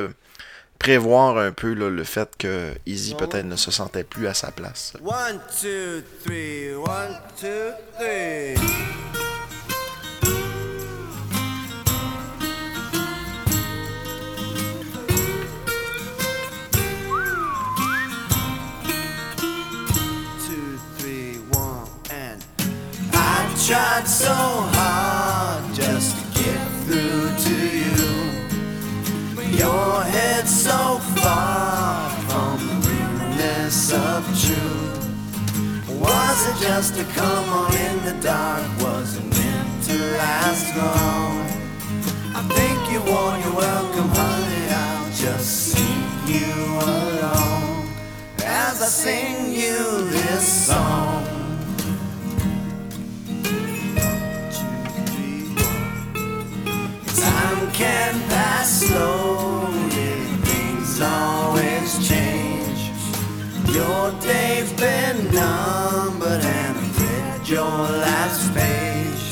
prévoir 0.79 1.39
un 1.39 1.53
peu 1.53 1.73
là, 1.73 1.89
le 1.89 2.05
fait 2.05 2.29
que 2.39 2.73
Easy 2.85 3.15
peut-être 3.15 3.47
ne 3.47 3.57
se 3.57 3.71
sentait 3.71 4.05
plus 4.05 4.27
à 4.27 4.35
sa 4.35 4.51
place. 4.53 4.93
One, 5.03 5.41
two, 5.59 6.03
three, 6.23 6.75
one, 6.75 7.19
two, 7.41 7.73
three. 7.99 9.16
Tried 23.67 24.07
so 24.07 24.33
hard 24.33 25.75
just 25.75 26.17
to 26.17 26.45
get 26.45 26.69
through 26.87 27.35
to 27.47 27.57
you. 27.83 28.07
Your 29.59 30.03
head's 30.05 30.55
so 30.63 30.99
far 31.19 32.09
from 32.29 32.59
the 32.69 32.89
realness 32.89 33.93
of 33.93 34.23
truth. 34.41 35.91
Was 36.01 36.39
it 36.49 36.65
just 36.65 37.01
a 37.01 37.05
come 37.19 37.49
on 37.49 37.75
in 37.75 38.05
the 38.05 38.15
dark? 38.23 38.63
Was 38.83 39.17
it 39.17 39.25
meant 39.25 39.85
to 39.87 39.99
last 40.17 40.77
long? 40.77 41.41
I 42.39 42.43
think 42.55 42.79
you 42.93 43.01
won 43.13 43.41
your 43.41 43.57
welcome, 43.57 44.11
honey. 44.11 44.67
I'll 44.71 45.11
just 45.11 45.73
sing 45.73 46.05
you 46.29 46.55
along 46.93 47.89
as 48.45 48.81
I 48.81 48.87
sing 48.87 49.53
you 49.53 50.09
this 50.09 50.67
song. 50.69 51.36
Can 57.77 58.15
pass 58.31 58.87
slowly, 58.89 60.15
things 60.49 60.99
always 61.03 62.09
change. 62.09 62.81
Your 63.69 64.13
day's 64.23 64.73
been 64.73 65.19
numbered 65.27 66.43
and 66.43 66.77
I've 66.79 67.03
read 67.03 67.47
your 67.47 67.79
last 68.05 68.55
page. 68.55 69.25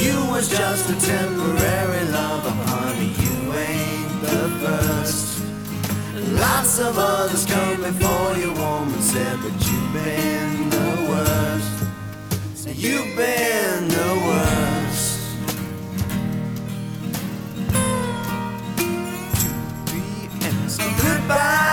You 0.00 0.14
was 0.30 0.48
just 0.48 0.90
a 0.90 0.96
temporary 1.04 2.04
lover, 2.12 2.54
honey, 2.70 3.14
you 3.24 3.52
ain't 3.68 4.20
the 4.26 4.42
first. 4.62 5.42
Lots 6.38 6.78
of 6.78 6.96
others 6.98 7.46
come 7.46 7.82
before 7.82 8.36
you, 8.36 8.52
woman 8.52 9.02
said, 9.02 9.36
but 9.42 9.54
you've 9.66 9.92
been 9.92 10.70
the 10.70 10.90
worst. 11.10 11.76
So 12.54 12.70
you've 12.70 13.16
been 13.16 13.88
the 13.88 14.22
worst. 14.24 14.79
Goodbye 20.80 21.69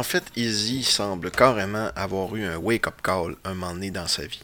En 0.00 0.02
fait, 0.02 0.24
Izzy 0.34 0.82
semble 0.82 1.30
carrément 1.30 1.90
avoir 1.94 2.34
eu 2.34 2.42
un 2.46 2.56
wake-up 2.56 3.02
call 3.02 3.36
un 3.44 3.52
moment 3.52 3.74
donné 3.74 3.90
dans 3.90 4.08
sa 4.08 4.22
vie. 4.24 4.40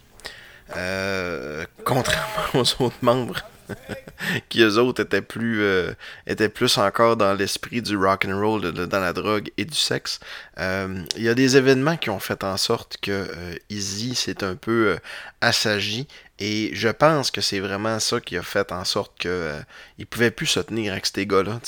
Euh, 0.77 1.65
contrairement 1.83 2.43
aux 2.61 2.83
autres 2.85 2.97
membres, 3.01 3.41
qui 4.51 4.61
eux 4.61 4.77
autres 4.77 5.03
étaient 5.03 5.23
plus, 5.23 5.63
euh, 5.63 5.95
étaient 6.27 6.51
plus 6.51 6.77
encore 6.77 7.17
dans 7.17 7.33
l'esprit 7.33 7.81
du 7.81 7.97
rock 7.97 8.27
and 8.29 8.39
roll, 8.39 8.61
de- 8.71 8.85
dans 8.85 9.01
la 9.01 9.15
drogue 9.15 9.51
et 9.57 9.65
du 9.65 9.75
sexe. 9.79 10.21
Euh, 10.59 11.03
Il 11.17 11.23
y 11.23 11.31
a 11.31 11.35
des 11.35 11.57
événements 11.57 11.97
qui 11.97 12.11
ont 12.11 12.21
fait 12.21 12.45
en 12.45 12.59
sorte 12.59 12.99
que 13.01 13.27
Izzy 13.71 14.15
s'est 14.15 14.45
un 14.45 14.57
peu 14.57 14.99
assagi 15.41 16.07
et 16.39 16.71
je 16.75 16.89
pense 16.89 17.31
que 17.31 17.41
c'est 17.41 17.61
vraiment 17.61 17.99
ça 17.99 18.21
qui 18.21 18.37
a 18.37 18.43
fait 18.43 18.71
en 18.71 18.85
sorte 18.85 19.19
que 19.19 19.29
euh, 19.29 19.61
il 19.97 20.07
pouvait 20.07 20.31
plus 20.31 20.47
se 20.47 20.61
tenir 20.61 20.93
avec 20.93 21.07
ces 21.07 21.27
gars-là. 21.27 21.61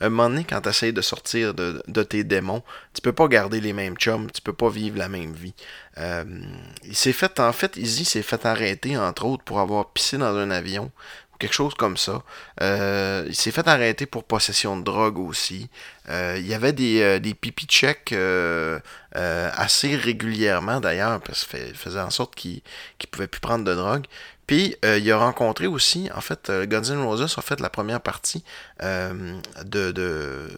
un 0.00 0.08
moment 0.08 0.30
donné, 0.30 0.44
quand 0.44 0.62
tu 0.62 0.70
essaies 0.70 0.92
de 0.92 1.02
sortir 1.02 1.52
de, 1.52 2.02
tes 2.02 2.24
démons, 2.24 2.62
tu 2.94 3.02
peux 3.02 3.12
pas 3.12 3.28
garder 3.28 3.60
les 3.60 3.74
mêmes 3.74 3.96
chums, 3.96 4.30
tu 4.30 4.40
peux 4.40 4.54
pas 4.54 4.70
vivre 4.70 4.96
la 4.96 5.10
même 5.10 5.34
vie. 5.34 5.54
Euh, 5.98 6.24
il 6.84 6.96
s'est 6.96 7.12
fait, 7.12 7.38
en 7.38 7.52
fait, 7.52 7.76
Izzy 7.76 8.06
s'est 8.06 8.22
fait 8.22 8.46
arrêter, 8.46 8.96
entre 8.96 9.26
autres, 9.26 9.44
pour 9.44 9.60
avoir 9.60 9.90
pissé 9.90 10.16
dans 10.16 10.34
un 10.36 10.50
avion, 10.50 10.90
quelque 11.44 11.54
chose 11.54 11.74
comme 11.74 11.98
ça. 11.98 12.22
Euh, 12.62 13.24
il 13.28 13.34
s'est 13.34 13.50
fait 13.50 13.68
arrêter 13.68 14.06
pour 14.06 14.24
possession 14.24 14.78
de 14.78 14.82
drogue 14.82 15.18
aussi. 15.18 15.68
Euh, 16.08 16.36
il 16.38 16.46
y 16.46 16.54
avait 16.54 16.72
des, 16.72 17.02
euh, 17.02 17.18
des 17.18 17.34
pipi 17.34 17.66
checks 17.66 18.14
assez 19.12 19.94
régulièrement 19.94 20.80
d'ailleurs, 20.80 21.20
parce 21.20 21.44
ça 21.44 21.58
faisait 21.74 22.00
en 22.00 22.10
sorte 22.10 22.34
qu'il 22.34 22.62
qu'il 22.98 23.10
pouvait 23.10 23.26
plus 23.26 23.40
prendre 23.40 23.64
de 23.64 23.74
drogue. 23.74 24.06
Puis 24.46 24.76
il 24.82 25.12
a 25.12 25.18
rencontré 25.18 25.66
aussi, 25.66 26.10
en 26.14 26.20
fait, 26.20 26.50
Guns 26.50 26.82
N' 26.82 27.02
Roses 27.02 27.34
a 27.38 27.42
fait 27.42 27.60
la 27.60 27.70
première 27.70 28.00
partie 28.00 28.44
de, 28.80 29.92
de 29.92 30.48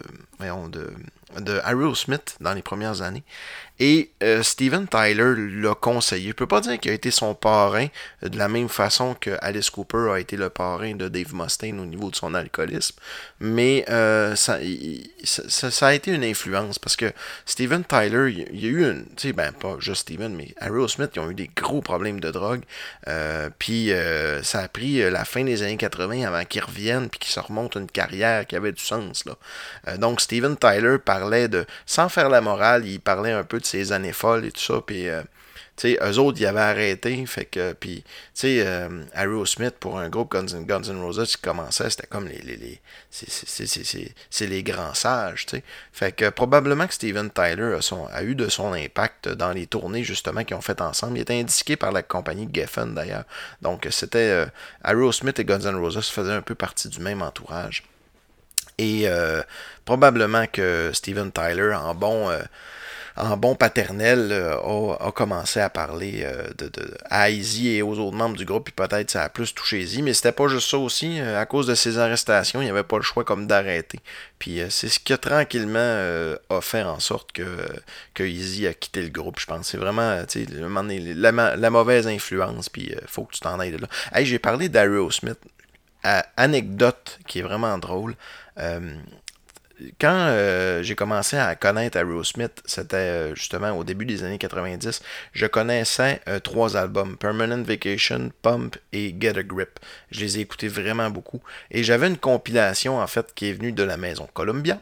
de 1.40 1.60
Aerosmith 1.64 2.36
dans 2.40 2.54
les 2.54 2.62
premières 2.62 3.02
années. 3.02 3.24
Et 3.78 4.10
euh, 4.22 4.42
Steven 4.42 4.88
Tyler 4.88 5.34
l'a 5.36 5.74
conseillé. 5.74 6.30
Je 6.30 6.34
peux 6.34 6.46
pas 6.46 6.62
dire 6.62 6.78
qu'il 6.78 6.90
a 6.90 6.94
été 6.94 7.10
son 7.10 7.34
parrain 7.34 7.88
euh, 8.22 8.28
de 8.28 8.38
la 8.38 8.48
même 8.48 8.70
façon 8.70 9.14
que 9.14 9.36
Alice 9.42 9.68
Cooper 9.68 10.10
a 10.12 10.18
été 10.18 10.36
le 10.36 10.48
parrain 10.48 10.94
de 10.94 11.08
Dave 11.08 11.34
Mustaine 11.34 11.78
au 11.78 11.84
niveau 11.84 12.10
de 12.10 12.16
son 12.16 12.32
alcoolisme. 12.34 12.96
Mais 13.40 13.84
euh, 13.90 14.34
ça, 14.34 14.56
a 14.56 15.94
été 15.94 16.10
une 16.10 16.24
influence 16.24 16.78
parce 16.78 16.96
que 16.96 17.12
Steven 17.44 17.84
Tyler, 17.84 18.46
il, 18.50 18.60
y 18.60 18.66
a 18.66 18.70
eu 18.70 18.90
une. 18.90 19.04
Tu 19.16 19.28
sais, 19.28 19.32
ben 19.34 19.52
pas 19.52 19.76
juste 19.78 20.02
Steven, 20.02 20.34
mais 20.34 20.54
Aerosmith, 20.60 21.10
ils 21.14 21.20
ont 21.20 21.30
eu 21.30 21.34
des 21.34 21.50
gros 21.54 21.82
problèmes 21.82 22.20
de 22.20 22.30
drogue. 22.30 22.62
puis 23.58 23.90
ça 24.42 24.60
a 24.60 24.68
pris 24.68 24.98
la 25.10 25.24
fin 25.24 25.44
des 25.44 25.62
années 25.62 25.76
80 25.76 26.26
avant 26.26 26.44
qu'ils 26.44 26.62
reviennent 26.62 27.08
puis 27.10 27.18
qu'ils 27.18 27.32
se 27.32 27.40
remontent 27.40 27.78
une 27.78 27.90
carrière 27.90 28.46
qui 28.46 28.56
avait 28.56 28.72
du 28.72 28.82
sens. 28.82 29.24
Là. 29.24 29.96
donc 29.96 30.20
Steven 30.20 30.56
Tyler 30.56 30.96
Sans 31.86 32.08
faire 32.08 32.28
la 32.28 32.40
morale, 32.40 32.86
il 32.86 33.00
parlait 33.00 33.32
un 33.32 33.44
peu 33.44 33.60
de 33.60 33.66
ses 33.66 33.92
années 33.92 34.12
folles 34.12 34.44
et 34.46 34.52
tout 34.52 34.60
ça. 34.60 34.80
Puis, 34.84 35.08
euh, 35.08 35.22
sais, 35.76 35.98
eux 36.02 36.18
autres, 36.18 36.40
ils 36.40 36.46
avaient 36.46 36.60
arrêté. 36.60 37.24
Fait 37.26 37.44
que, 37.44 37.72
puis, 37.72 38.02
tu 38.02 38.04
sais, 38.34 38.66
euh, 38.66 39.70
pour 39.80 39.98
un 39.98 40.08
groupe 40.08 40.32
Guns, 40.32 40.46
N' 40.46 41.00
Roses 41.00 41.36
qui 41.36 41.42
commençait, 41.42 41.90
c'était 41.90 42.06
comme 42.06 42.26
les. 42.26 42.38
les, 42.38 42.56
les 42.56 42.80
c'est 43.10 44.46
les 44.46 44.62
grands 44.62 44.94
sages, 44.94 45.46
tu 45.46 45.56
sais. 45.56 45.62
Fait 45.92 46.12
que 46.12 46.28
probablement 46.30 46.86
que 46.86 46.94
Steven 46.94 47.30
Tyler 47.30 47.78
a, 48.12 48.22
eu 48.22 48.34
de 48.34 48.48
son 48.48 48.72
impact 48.72 49.28
dans 49.28 49.52
les 49.52 49.66
tournées, 49.66 50.04
justement, 50.04 50.44
qu'ils 50.44 50.56
ont 50.56 50.60
fait 50.60 50.80
ensemble. 50.80 51.18
Il 51.18 51.22
était 51.22 51.38
indiqué 51.38 51.76
par 51.76 51.92
la 51.92 52.02
compagnie 52.02 52.48
Geffen, 52.52 52.94
d'ailleurs. 52.94 53.24
Donc, 53.62 53.86
c'était. 53.90 54.18
Euh, 54.18 54.46
Aerosmith 54.84 55.38
et 55.38 55.44
Guns 55.44 55.60
N' 55.60 55.76
Roses 55.76 56.08
faisaient 56.08 56.32
un 56.32 56.42
peu 56.42 56.54
partie 56.54 56.88
du 56.88 57.00
même 57.00 57.22
entourage. 57.22 57.82
Et 58.78 59.06
probablement 59.84 60.46
que 60.46 60.90
Steven 60.92 61.32
Tyler, 61.32 61.74
en 61.74 61.94
bon, 61.94 62.30
en 63.16 63.36
bon 63.36 63.54
paternel, 63.54 64.28
euh, 64.30 64.94
a, 65.00 65.10
commencé 65.10 65.60
à 65.60 65.70
parler 65.70 66.20
euh, 66.22 66.48
de, 66.58 66.70
à 67.08 67.30
Izzy 67.30 67.68
et 67.68 67.82
aux 67.82 67.98
autres 67.98 68.16
membres 68.16 68.36
du 68.36 68.44
groupe, 68.44 68.64
puis 68.64 68.74
peut-être 68.74 69.10
ça 69.10 69.22
a 69.24 69.28
plus 69.30 69.54
touché 69.54 69.80
Izzy, 69.80 70.02
mais 70.02 70.12
c'était 70.12 70.32
pas 70.32 70.48
juste 70.48 70.68
ça 70.68 70.76
aussi. 70.76 71.18
Euh, 71.18 71.40
à 71.40 71.46
cause 71.46 71.66
de 71.66 71.74
ces 71.74 71.98
arrestations, 71.98 72.60
il 72.60 72.64
n'y 72.64 72.70
avait 72.70 72.82
pas 72.82 72.96
le 72.96 73.02
choix 73.02 73.24
comme 73.24 73.46
d'arrêter. 73.46 74.00
Puis 74.38 74.60
c'est 74.68 74.88
ce 74.88 75.00
qui 75.00 75.14
a 75.14 75.18
tranquillement 75.18 76.36
fait 76.60 76.82
en 76.82 77.00
sorte 77.00 77.32
que, 77.32 77.44
que 78.12 78.22
Izzy 78.22 78.66
a 78.66 78.74
quitté 78.74 79.02
le 79.02 79.08
groupe. 79.08 79.40
Je 79.40 79.46
pense 79.46 79.68
c'est 79.68 79.78
vraiment 79.78 80.22
la, 80.82 81.56
la, 81.56 81.70
mauvaise 81.70 82.06
influence, 82.06 82.68
puis 82.68 82.90
il 82.90 83.08
faut 83.08 83.24
que 83.24 83.32
tu 83.32 83.40
t'en 83.40 83.58
ailles 83.58 83.72
de 83.72 83.78
là. 83.78 83.88
Hey, 84.12 84.26
j'ai 84.26 84.38
parlé 84.38 84.70
Smith 85.10 85.38
Anecdote 86.36 87.18
qui 87.26 87.40
est 87.40 87.42
vraiment 87.42 87.78
drôle 87.78 88.14
Um, 88.56 89.04
quand 90.00 90.28
euh, 90.30 90.82
j'ai 90.82 90.94
commencé 90.94 91.36
à 91.36 91.54
connaître 91.54 91.98
Aerosmith, 91.98 92.62
c'était 92.64 92.96
euh, 92.96 93.34
justement 93.34 93.72
au 93.72 93.84
début 93.84 94.06
des 94.06 94.24
années 94.24 94.38
90, 94.38 95.02
je 95.32 95.46
connaissais 95.46 96.20
euh, 96.28 96.40
trois 96.40 96.78
albums, 96.78 97.16
Permanent 97.18 97.62
Vacation, 97.62 98.30
Pump 98.40 98.76
et 98.92 99.14
Get 99.18 99.36
a 99.36 99.42
Grip. 99.42 99.78
Je 100.10 100.20
les 100.20 100.38
ai 100.38 100.40
écoutés 100.42 100.68
vraiment 100.68 101.10
beaucoup. 101.10 101.42
Et 101.70 101.84
j'avais 101.84 102.06
une 102.06 102.16
compilation 102.16 102.98
en 103.00 103.06
fait 103.06 103.34
qui 103.34 103.50
est 103.50 103.52
venue 103.52 103.72
de 103.72 103.82
la 103.82 103.98
maison 103.98 104.26
Columbia. 104.32 104.80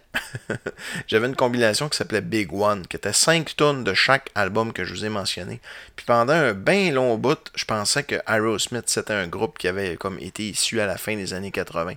j'avais 1.09 1.27
une 1.27 1.37
compilation 1.37 1.89
qui 1.89 1.97
s'appelait 1.97 2.21
Big 2.21 2.53
One, 2.53 2.87
qui 2.87 2.97
était 2.97 3.13
5 3.13 3.57
tonnes 3.57 3.83
de 3.83 3.95
chaque 3.95 4.31
album 4.37 4.73
que 4.73 4.85
je 4.85 4.95
vous 4.95 5.05
ai 5.05 5.09
mentionné. 5.09 5.61
Puis 5.97 6.07
pendant 6.07 6.35
un 6.35 6.53
bien 6.53 6.93
long 6.93 7.19
bout, 7.19 7.51
je 7.57 7.65
pensais 7.65 8.05
que 8.05 8.17
Aerosmith 8.29 8.89
c'était 8.89 9.15
un 9.15 9.27
groupe 9.27 9.59
qui 9.59 9.67
avait 9.67 9.97
comme 9.97 10.21
été 10.21 10.45
issu 10.45 10.81
à 10.81 10.87
la 10.87 10.99
fin 10.99 11.17
des 11.17 11.35
années 11.35 11.51
80. 11.51 11.95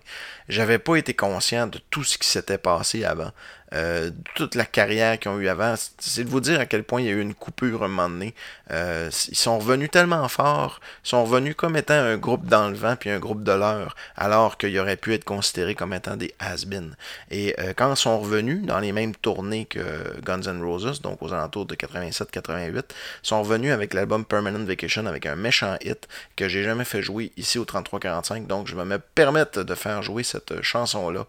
J'avais 0.50 0.80
pas 0.80 0.96
été 0.96 1.14
conscient 1.14 1.68
de 1.68 1.80
tout 1.92 2.04
ce 2.04 2.18
qui 2.18 2.28
s'était 2.28 2.58
passé 2.58 2.87
masse 2.88 2.98
gjever. 2.98 3.32
Euh, 3.74 4.12
toute 4.36 4.56
la 4.56 4.66
carrière 4.66 5.20
qu'ils 5.20 5.30
ont 5.30 5.40
eu 5.40 5.50
avant, 5.50 5.76
c'est 6.00 6.24
de 6.24 6.30
vous 6.30 6.40
dire 6.40 6.60
à 6.60 6.66
quel 6.66 6.84
point 6.84 7.02
il 7.02 7.08
y 7.08 7.10
a 7.10 7.14
eu 7.14 7.22
une 7.22 7.34
coupure 7.34 7.84
un 7.84 7.90
moment 7.90 8.10
donné. 8.10 8.34
Euh, 8.72 9.10
ils 9.30 9.36
sont 9.36 9.60
revenus 9.60 9.92
tellement 9.92 10.28
forts, 10.30 10.80
ils 11.04 11.10
sont 11.10 11.24
revenus 11.26 11.56
comme 11.56 11.76
étant 11.76 11.96
un 11.96 12.18
groupe 12.18 12.46
dans 12.46 12.70
le 12.70 12.76
vent 12.76 12.96
puis 12.96 13.10
un 13.10 13.20
groupe 13.20 13.44
de 13.44 13.52
l'heure, 13.52 13.96
alors 14.16 14.58
qu'ils 14.58 14.78
auraient 14.80 14.96
pu 14.96 15.14
être 15.14 15.26
considérés 15.26 15.76
comme 15.76 15.94
étant 15.94 16.16
des 16.16 16.34
has-been. 16.40 16.96
Et 17.30 17.56
euh, 17.60 17.74
quand 17.76 17.92
ils 17.92 17.98
sont 17.98 18.20
revenus 18.20 18.66
dans 18.66 18.80
les 18.80 18.94
mêmes 18.94 19.16
tournées 19.16 19.66
que 19.66 19.80
Guns 20.24 20.44
N' 20.44 20.64
Roses, 20.64 21.02
donc 21.02 21.22
aux 21.22 21.34
alentours 21.34 21.66
de 21.66 21.76
87-88, 21.76 22.84
sont 23.22 23.42
revenus 23.42 23.74
avec 23.74 23.94
l'album 23.94 24.24
Permanent 24.24 24.64
Vacation 24.64 25.06
avec 25.06 25.26
un 25.26 25.36
méchant 25.36 25.76
hit 25.82 26.08
que 26.38 26.48
j'ai 26.48 26.64
jamais 26.64 26.86
fait 26.86 27.02
jouer 27.02 27.34
ici 27.36 27.60
au 27.60 27.66
3345, 27.66 28.48
donc 28.48 28.68
je 28.68 28.76
vais 28.76 28.86
me 28.86 29.00
permettre 29.00 29.64
de 29.64 29.76
faire 29.76 30.02
jouer 30.02 30.24
cette 30.24 30.62
chanson-là 30.62 31.26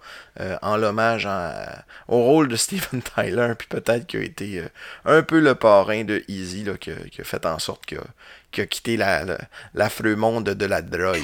en 0.62 0.76
l'hommage 0.76 1.28
au 2.06 2.27
rôle 2.28 2.48
de 2.48 2.56
Steven 2.56 3.02
Tyler, 3.14 3.52
puis 3.58 3.68
peut-être 3.68 4.06
qu'il 4.06 4.20
a 4.20 4.24
été 4.24 4.58
euh, 4.60 4.68
un 5.04 5.22
peu 5.22 5.40
le 5.40 5.54
parrain 5.54 6.04
de 6.04 6.22
Easy, 6.28 6.64
là, 6.64 6.76
qui, 6.76 6.90
a, 6.90 7.24
fait 7.24 7.46
en 7.46 7.58
sorte 7.58 7.86
qu'il 7.86 7.98
a, 7.98 8.62
a, 8.62 8.66
quitté 8.66 8.96
l'affreux 9.74 10.16
monde 10.16 10.44
de 10.44 10.66
la 10.66 10.82
drogue. 10.82 11.22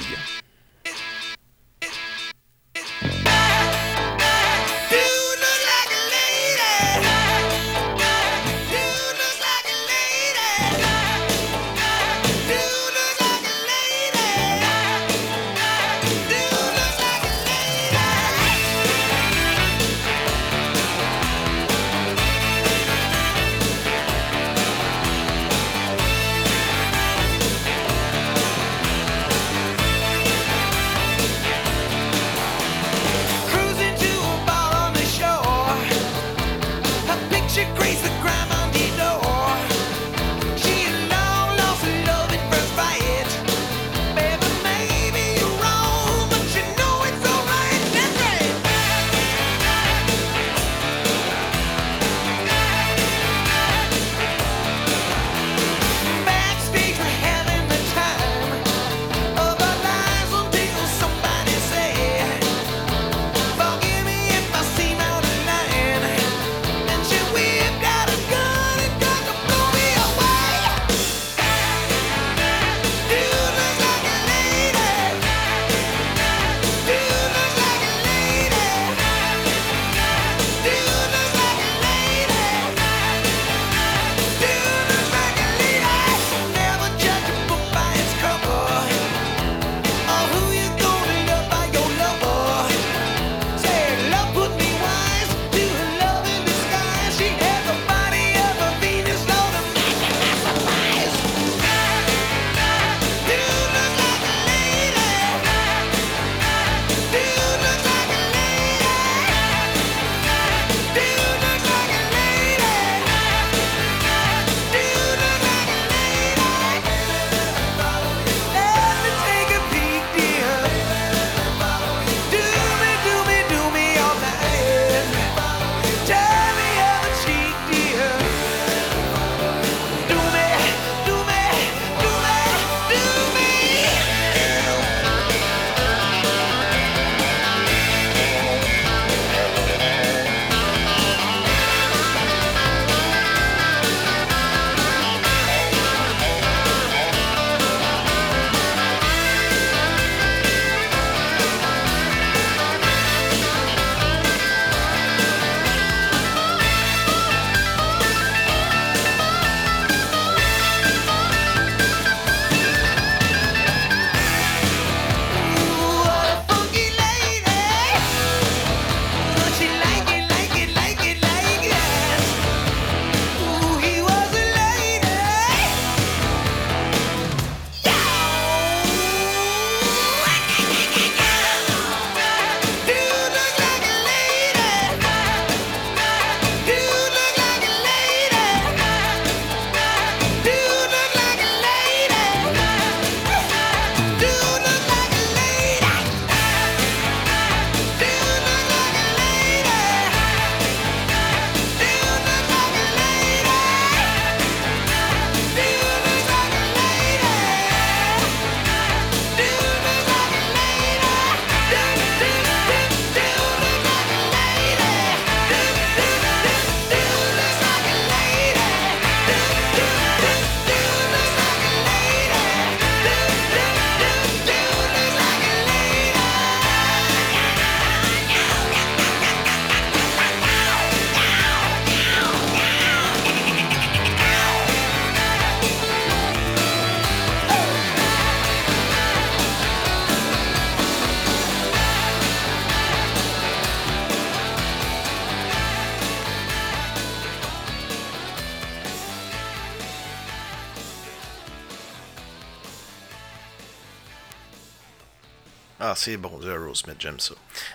C'est 256.05 256.17
bon 256.17 256.37
du 256.37 256.47
Aerosmith, 256.47 256.97
j'aime 256.99 257.19
ça. 257.19 257.33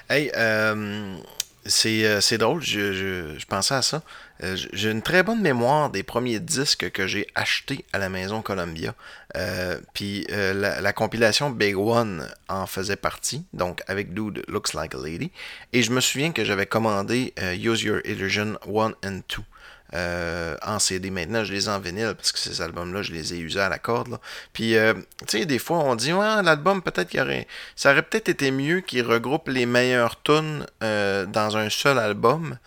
Hey, 0.08 0.30
euh, 0.36 1.16
c'est, 1.66 2.04
euh, 2.04 2.20
c'est 2.20 2.38
drôle, 2.38 2.62
je, 2.62 2.92
je, 3.36 3.46
pensais 3.46 3.74
à 3.74 3.82
ça. 3.82 4.02
Euh, 4.44 4.56
j'ai 4.72 4.88
une 4.88 5.02
très 5.02 5.24
bonne 5.24 5.40
mémoire 5.40 5.90
des 5.90 6.04
premiers 6.04 6.38
disques 6.38 6.92
que 6.92 7.08
j'ai 7.08 7.26
achetés 7.34 7.84
à 7.92 7.98
la 7.98 8.08
maison 8.08 8.40
Columbia. 8.40 8.94
Puis 9.94 10.28
la, 10.30 10.80
la 10.80 10.92
compilation 10.92 11.50
Big 11.50 11.76
One 11.76 12.28
en 12.48 12.68
faisait 12.68 12.94
partie, 12.94 13.44
donc 13.52 13.82
avec 13.88 14.14
Dude 14.14 14.44
Looks 14.46 14.74
Like 14.74 14.94
a 14.94 14.98
Lady. 14.98 15.32
Et 15.72 15.82
je 15.82 15.90
me 15.90 16.00
souviens 16.00 16.30
que 16.30 16.44
j'avais 16.44 16.66
commandé 16.66 17.34
Use 17.58 17.82
Your 17.82 17.98
Illusion 18.04 18.58
1 18.64 18.92
and 19.04 19.20
2 19.28 19.42
euh, 19.94 20.56
en 20.62 20.78
CD. 20.78 21.10
Maintenant, 21.10 21.44
je 21.44 21.52
les 21.52 21.68
en 21.68 21.78
vinyle 21.78 22.14
parce 22.16 22.32
que 22.32 22.38
ces 22.38 22.60
albums-là, 22.62 23.02
je 23.02 23.12
les 23.12 23.34
ai 23.34 23.38
usés 23.38 23.60
à 23.60 23.68
la 23.68 23.78
corde. 23.78 24.08
là. 24.08 24.20
Puis, 24.52 24.76
euh, 24.76 24.94
tu 25.26 25.38
sais, 25.38 25.46
des 25.46 25.58
fois, 25.58 25.78
on 25.78 25.96
dit, 25.96 26.12
ouais, 26.12 26.42
l'album, 26.42 26.82
peut-être 26.82 27.08
qu'il 27.08 27.20
aurait. 27.20 27.46
Ça 27.76 27.92
aurait 27.92 28.02
peut-être 28.02 28.28
été 28.28 28.50
mieux 28.50 28.80
qu'il 28.80 29.04
regroupe 29.04 29.48
les 29.48 29.66
meilleures 29.66 30.22
tunes 30.22 30.66
euh, 30.82 31.26
dans 31.26 31.56
un 31.56 31.70
seul 31.70 31.98
album. 31.98 32.58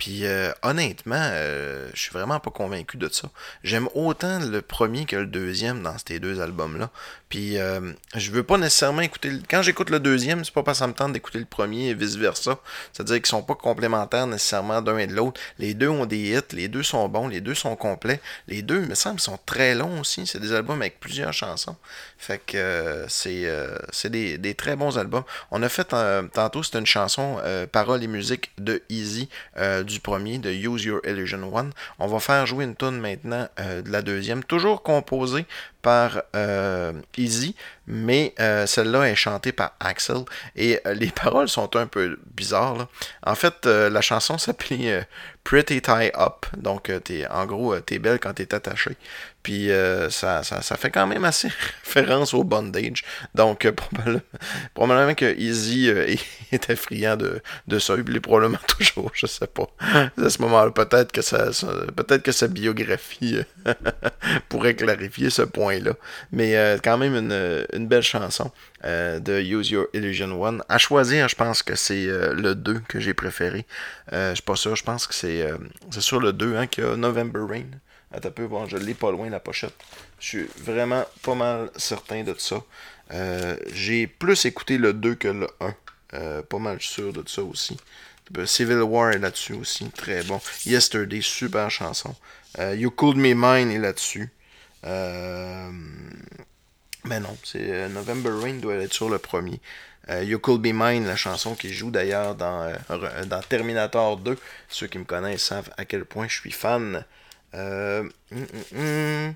Puis 0.00 0.24
euh, 0.24 0.50
honnêtement, 0.62 1.20
euh, 1.20 1.90
je 1.92 2.00
suis 2.00 2.10
vraiment 2.10 2.40
pas 2.40 2.50
convaincu 2.50 2.96
de 2.96 3.06
ça. 3.12 3.28
J'aime 3.62 3.86
autant 3.94 4.38
le 4.40 4.62
premier 4.62 5.04
que 5.04 5.16
le 5.16 5.26
deuxième 5.26 5.82
dans 5.82 5.94
ces 5.98 6.18
deux 6.18 6.40
albums-là. 6.40 6.88
Puis 7.28 7.58
euh, 7.58 7.92
je 8.16 8.30
veux 8.30 8.42
pas 8.42 8.56
nécessairement 8.56 9.02
écouter. 9.02 9.30
Quand 9.48 9.60
j'écoute 9.60 9.90
le 9.90 10.00
deuxième, 10.00 10.42
c'est 10.42 10.54
pas 10.54 10.62
parce 10.62 10.78
que 10.78 10.84
ça 10.84 10.86
me 10.86 10.94
tente 10.94 11.12
d'écouter 11.12 11.38
le 11.38 11.44
premier 11.44 11.90
et 11.90 11.94
vice-versa. 11.94 12.58
C'est-à-dire 12.94 13.16
qu'ils 13.16 13.26
sont 13.26 13.42
pas 13.42 13.54
complémentaires 13.54 14.26
nécessairement 14.26 14.80
d'un 14.80 14.96
et 14.96 15.06
de 15.06 15.14
l'autre. 15.14 15.38
Les 15.58 15.74
deux 15.74 15.88
ont 15.90 16.06
des 16.06 16.30
hits, 16.30 16.54
les 16.56 16.68
deux 16.68 16.82
sont 16.82 17.06
bons, 17.10 17.28
les 17.28 17.42
deux 17.42 17.54
sont 17.54 17.76
complets. 17.76 18.22
Les 18.48 18.62
deux, 18.62 18.82
il 18.82 18.88
me 18.88 18.94
semble, 18.94 19.20
sont 19.20 19.38
très 19.44 19.74
longs 19.74 20.00
aussi. 20.00 20.26
C'est 20.26 20.40
des 20.40 20.54
albums 20.54 20.80
avec 20.80 20.98
plusieurs 20.98 21.34
chansons. 21.34 21.76
Fait 22.16 22.40
que 22.44 22.56
euh, 22.56 23.06
c'est 23.08 23.42
euh, 23.44 23.76
c'est 23.92 24.10
des, 24.10 24.38
des 24.38 24.54
très 24.54 24.76
bons 24.76 24.96
albums. 24.96 25.24
On 25.50 25.62
a 25.62 25.68
fait 25.68 25.94
tantôt, 26.32 26.62
c'était 26.62 26.78
une 26.78 26.86
chanson, 26.86 27.38
paroles 27.70 28.02
et 28.02 28.08
musique 28.08 28.50
de 28.58 28.82
Easy 28.88 29.28
premier, 29.98 30.38
de 30.38 30.50
Use 30.50 30.84
Your 30.84 31.00
Illusion 31.04 31.52
One. 31.52 31.72
On 31.98 32.06
va 32.06 32.20
faire 32.20 32.46
jouer 32.46 32.64
une 32.64 32.76
tune 32.76 33.00
maintenant 33.00 33.48
euh, 33.58 33.82
de 33.82 33.90
la 33.90 34.02
deuxième, 34.02 34.44
toujours 34.44 34.82
composée 34.82 35.46
par 35.82 36.22
euh, 36.36 36.92
Easy, 37.16 37.54
mais 37.86 38.34
euh, 38.40 38.66
celle-là 38.66 39.08
est 39.08 39.14
chantée 39.14 39.52
par 39.52 39.74
Axel. 39.80 40.24
Et 40.56 40.80
euh, 40.86 40.94
les 40.94 41.10
paroles 41.10 41.48
sont 41.48 41.76
un 41.76 41.86
peu 41.86 42.18
bizarres. 42.34 42.88
En 43.24 43.34
fait, 43.34 43.66
euh, 43.66 43.90
la 43.90 44.00
chanson 44.00 44.38
s'appelait 44.38 44.92
euh, 44.92 45.02
Pretty 45.44 45.80
Tie 45.80 46.10
Up. 46.14 46.46
Donc, 46.56 46.90
euh, 46.90 47.00
en 47.30 47.46
gros, 47.46 47.74
euh, 47.74 47.80
t'es 47.80 47.98
belle 47.98 48.18
quand 48.18 48.34
t'es 48.34 48.54
attachée. 48.54 48.96
Puis 49.42 49.70
euh, 49.70 50.10
ça, 50.10 50.42
ça, 50.42 50.76
fait 50.76 50.90
quand 50.90 51.06
même 51.06 51.24
assez 51.24 51.48
référence 51.84 52.34
au 52.34 52.44
bondage. 52.44 53.04
Donc, 53.34 53.64
euh, 53.64 53.72
probablement, 53.76 54.20
probablement 54.74 55.14
que 55.14 55.34
Easy 55.38 55.88
euh, 55.88 56.14
était 56.52 56.76
friand 56.76 57.16
de, 57.16 57.40
de 57.66 57.78
ça. 57.78 57.94
Il 57.96 58.12
l'est 58.12 58.20
probablement 58.20 58.58
toujours, 58.66 59.10
je 59.14 59.26
sais 59.26 59.46
pas. 59.46 59.66
À 59.80 60.28
ce 60.28 60.42
moment-là, 60.42 60.70
peut-être 60.70 61.10
que, 61.10 61.90
peut-être 61.92 62.22
que 62.22 62.32
sa 62.32 62.48
biographie 62.48 63.40
euh, 63.66 63.74
pourrait 64.50 64.74
clarifier 64.74 65.30
ce 65.30 65.42
point-là. 65.70 65.92
Mais 66.32 66.56
euh, 66.56 66.78
quand 66.82 66.98
même 66.98 67.14
une, 67.14 67.66
une 67.72 67.86
belle 67.86 68.02
chanson 68.02 68.50
euh, 68.84 69.20
de 69.20 69.40
Use 69.40 69.70
Your 69.70 69.86
Illusion 69.92 70.30
One. 70.40 70.62
À 70.68 70.78
choisir, 70.78 71.28
je 71.28 71.36
pense 71.36 71.62
que 71.62 71.74
c'est 71.74 72.06
euh, 72.06 72.34
le 72.34 72.54
2 72.54 72.80
que 72.88 73.00
j'ai 73.00 73.14
préféré. 73.14 73.66
Euh, 74.12 74.30
je 74.30 74.36
suis 74.36 74.42
pas 74.42 74.56
sûr, 74.56 74.76
je 74.76 74.84
pense 74.84 75.06
que 75.06 75.14
c'est 75.14 75.42
euh, 75.42 75.56
sur 75.98 76.20
le 76.20 76.32
2 76.32 76.56
hein, 76.56 76.66
qu'il 76.66 76.84
a 76.84 76.96
November 76.96 77.40
Rain. 77.48 77.66
Attends 78.12 78.30
peu, 78.32 78.48
bon, 78.48 78.66
je 78.66 78.76
l'ai 78.76 78.94
pas 78.94 79.12
loin 79.12 79.30
la 79.30 79.38
pochette. 79.38 79.74
Je 80.18 80.26
suis 80.26 80.46
vraiment 80.58 81.04
pas 81.22 81.34
mal 81.34 81.70
certain 81.76 82.24
de 82.24 82.34
ça. 82.38 82.56
Euh, 83.12 83.56
j'ai 83.72 84.06
plus 84.06 84.44
écouté 84.44 84.78
le 84.78 84.92
2 84.92 85.14
que 85.14 85.28
le 85.28 85.46
1. 85.60 85.74
Euh, 86.12 86.42
pas 86.42 86.58
mal 86.58 86.80
sûr 86.80 87.12
de 87.12 87.22
ça 87.28 87.42
aussi. 87.42 87.76
Euh, 88.36 88.46
Civil 88.46 88.82
War 88.82 89.12
est 89.12 89.18
là-dessus 89.18 89.54
aussi, 89.54 89.88
très 89.90 90.22
bon. 90.24 90.40
Yesterday, 90.66 91.20
super 91.20 91.70
chanson. 91.70 92.14
Euh, 92.58 92.74
you 92.74 92.90
Cooled 92.90 93.16
Me 93.16 93.32
Mine 93.34 93.70
est 93.70 93.78
là-dessus. 93.78 94.30
Euh, 94.84 95.70
mais 97.04 97.20
non, 97.20 97.36
c'est 97.44 97.70
euh, 97.70 97.88
November 97.88 98.30
Rain 98.30 98.54
doit 98.54 98.74
être 98.74 98.92
sur 98.92 99.08
le 99.08 99.18
premier. 99.18 99.60
Euh, 100.08 100.24
you 100.24 100.38
Could 100.38 100.62
Be 100.62 100.72
Mine, 100.72 101.06
la 101.06 101.16
chanson 101.16 101.54
qui 101.54 101.72
joue 101.72 101.90
d'ailleurs 101.90 102.34
dans, 102.34 102.72
dans 103.26 103.40
Terminator 103.42 104.16
2. 104.16 104.38
Ceux 104.68 104.86
qui 104.86 104.98
me 104.98 105.04
connaissent 105.04 105.44
savent 105.44 105.70
à 105.76 105.84
quel 105.84 106.04
point 106.04 106.28
je 106.28 106.40
suis 106.40 106.52
fan. 106.52 107.04
Hum, 107.52 108.10
hum, 108.32 108.46
hum. 108.76 109.34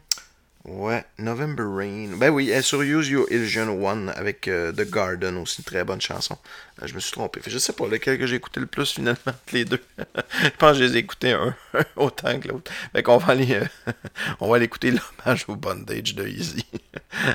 Ouais, 0.65 1.05
November 1.19 1.65
Rain. 1.67 2.17
Ben 2.17 2.31
oui, 2.31 2.49
elle 2.49 2.61
est 2.61 2.62
sur 2.62 2.81
Use 2.81 3.11
Your 3.11 3.27
Illusion 3.31 3.69
One 3.85 4.11
avec 4.17 4.49
euh, 4.49 4.73
The 4.73 4.91
Garden 4.91 5.37
aussi, 5.37 5.62
très 5.62 5.85
bonne 5.85 6.01
chanson. 6.01 6.39
Euh, 6.83 6.87
je 6.87 6.95
me 6.95 7.01
suis 7.01 7.12
trompé. 7.12 7.43
Je 7.47 7.59
sais 7.59 7.75
pas 7.75 7.87
lequel 7.87 8.19
que 8.19 8.27
j'ai 8.27 8.37
écouté 8.37 8.61
le 8.61 8.67
plus 8.67 8.91
finalement 8.91 9.19
les 9.53 9.67
deux. 9.67 9.83
je 10.43 10.49
pense 10.59 10.73
que 10.73 10.79
je 10.79 10.85
les 10.85 10.97
ai 10.97 11.01
écoutés 11.01 11.33
un, 11.33 11.55
autant 11.97 12.41
que 12.41 12.49
l'autre. 12.49 12.73
Fait 12.93 13.03
qu'on 13.03 13.19
va 13.19 13.33
aller, 13.33 13.57
euh, 13.57 13.93
on 14.41 14.49
va 14.49 14.57
aller 14.57 14.65
écouter 14.65 14.91
l'hommage 14.91 15.45
au 15.49 15.57
bondage 15.57 16.15
de 16.15 16.27
Easy 16.27 16.65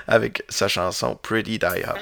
avec 0.07 0.43
sa 0.49 0.67
chanson 0.67 1.15
Pretty 1.21 1.59
Die 1.59 1.65
Up. 1.65 1.99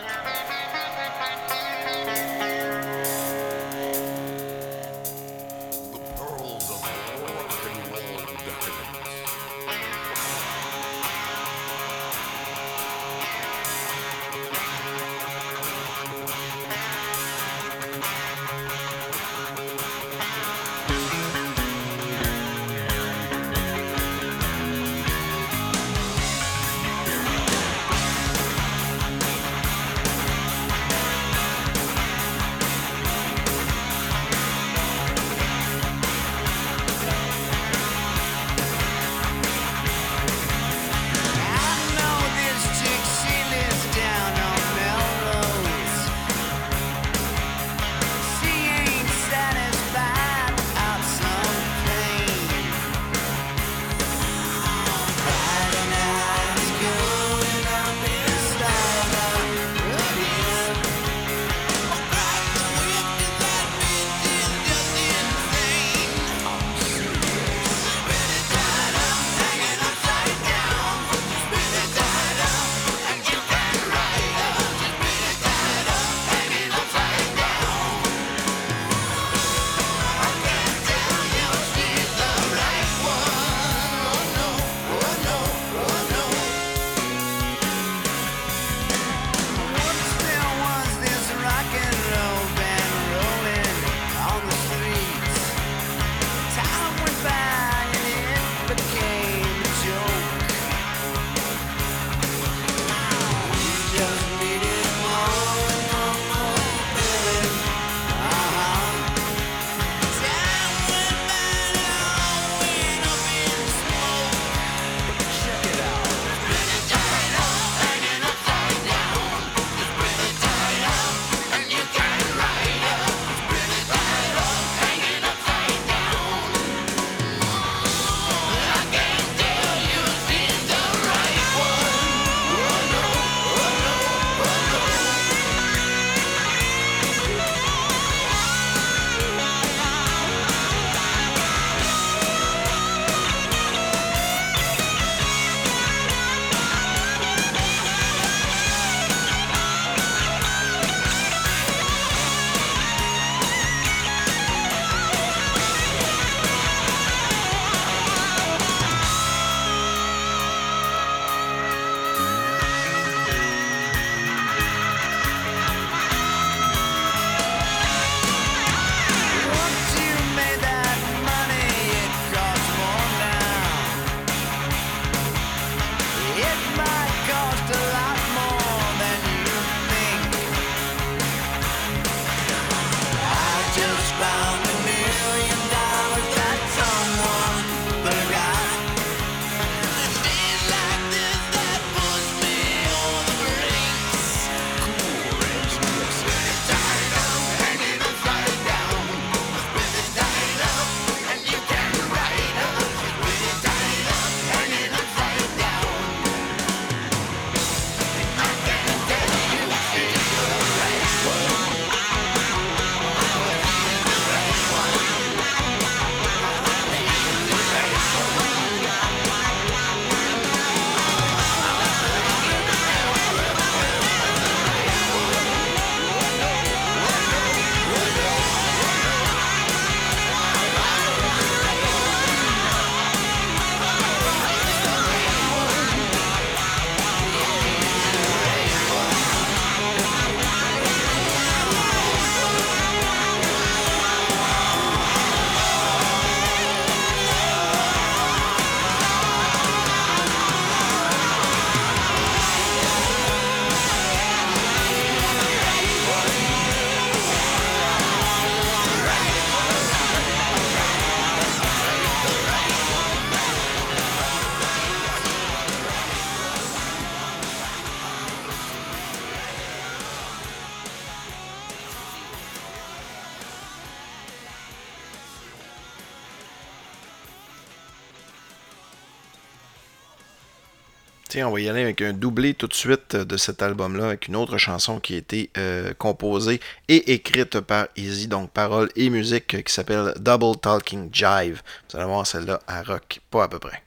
On 281.44 281.52
va 281.52 281.60
y 281.60 281.70
aller 281.70 281.82
avec 281.82 282.02
un 282.02 282.14
doublé 282.14 282.54
tout 282.54 282.68
de 282.68 282.74
suite 282.74 283.16
de 283.16 283.38
cet 283.38 283.62
album-là, 283.62 284.06
avec 284.06 284.28
une 284.28 284.36
autre 284.36 284.58
chanson 284.58 285.00
qui 285.00 285.14
a 285.14 285.18
été 285.18 285.50
euh, 285.58 285.94
composée 285.98 286.60
et 286.88 287.14
écrite 287.14 287.60
par 287.60 287.88
Easy, 287.96 288.28
donc 288.28 288.50
paroles 288.52 288.90
et 288.96 289.10
musique, 289.10 289.64
qui 289.64 289.74
s'appelle 289.74 290.14
Double 290.20 290.58
Talking 290.60 291.10
Jive. 291.12 291.62
Vous 291.90 291.98
allez 291.98 292.08
voir, 292.08 292.26
celle-là, 292.26 292.60
à 292.68 292.82
rock, 292.84 293.20
pas 293.30 293.44
à 293.44 293.48
peu 293.48 293.60
près. 293.60 293.84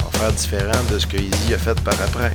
On 0.00 0.04
va 0.04 0.18
faire 0.18 0.32
différent 0.32 0.84
de 0.90 0.98
ce 0.98 1.06
que 1.06 1.16
Easy 1.16 1.54
a 1.54 1.58
fait 1.58 1.80
par 1.82 2.00
après. 2.00 2.32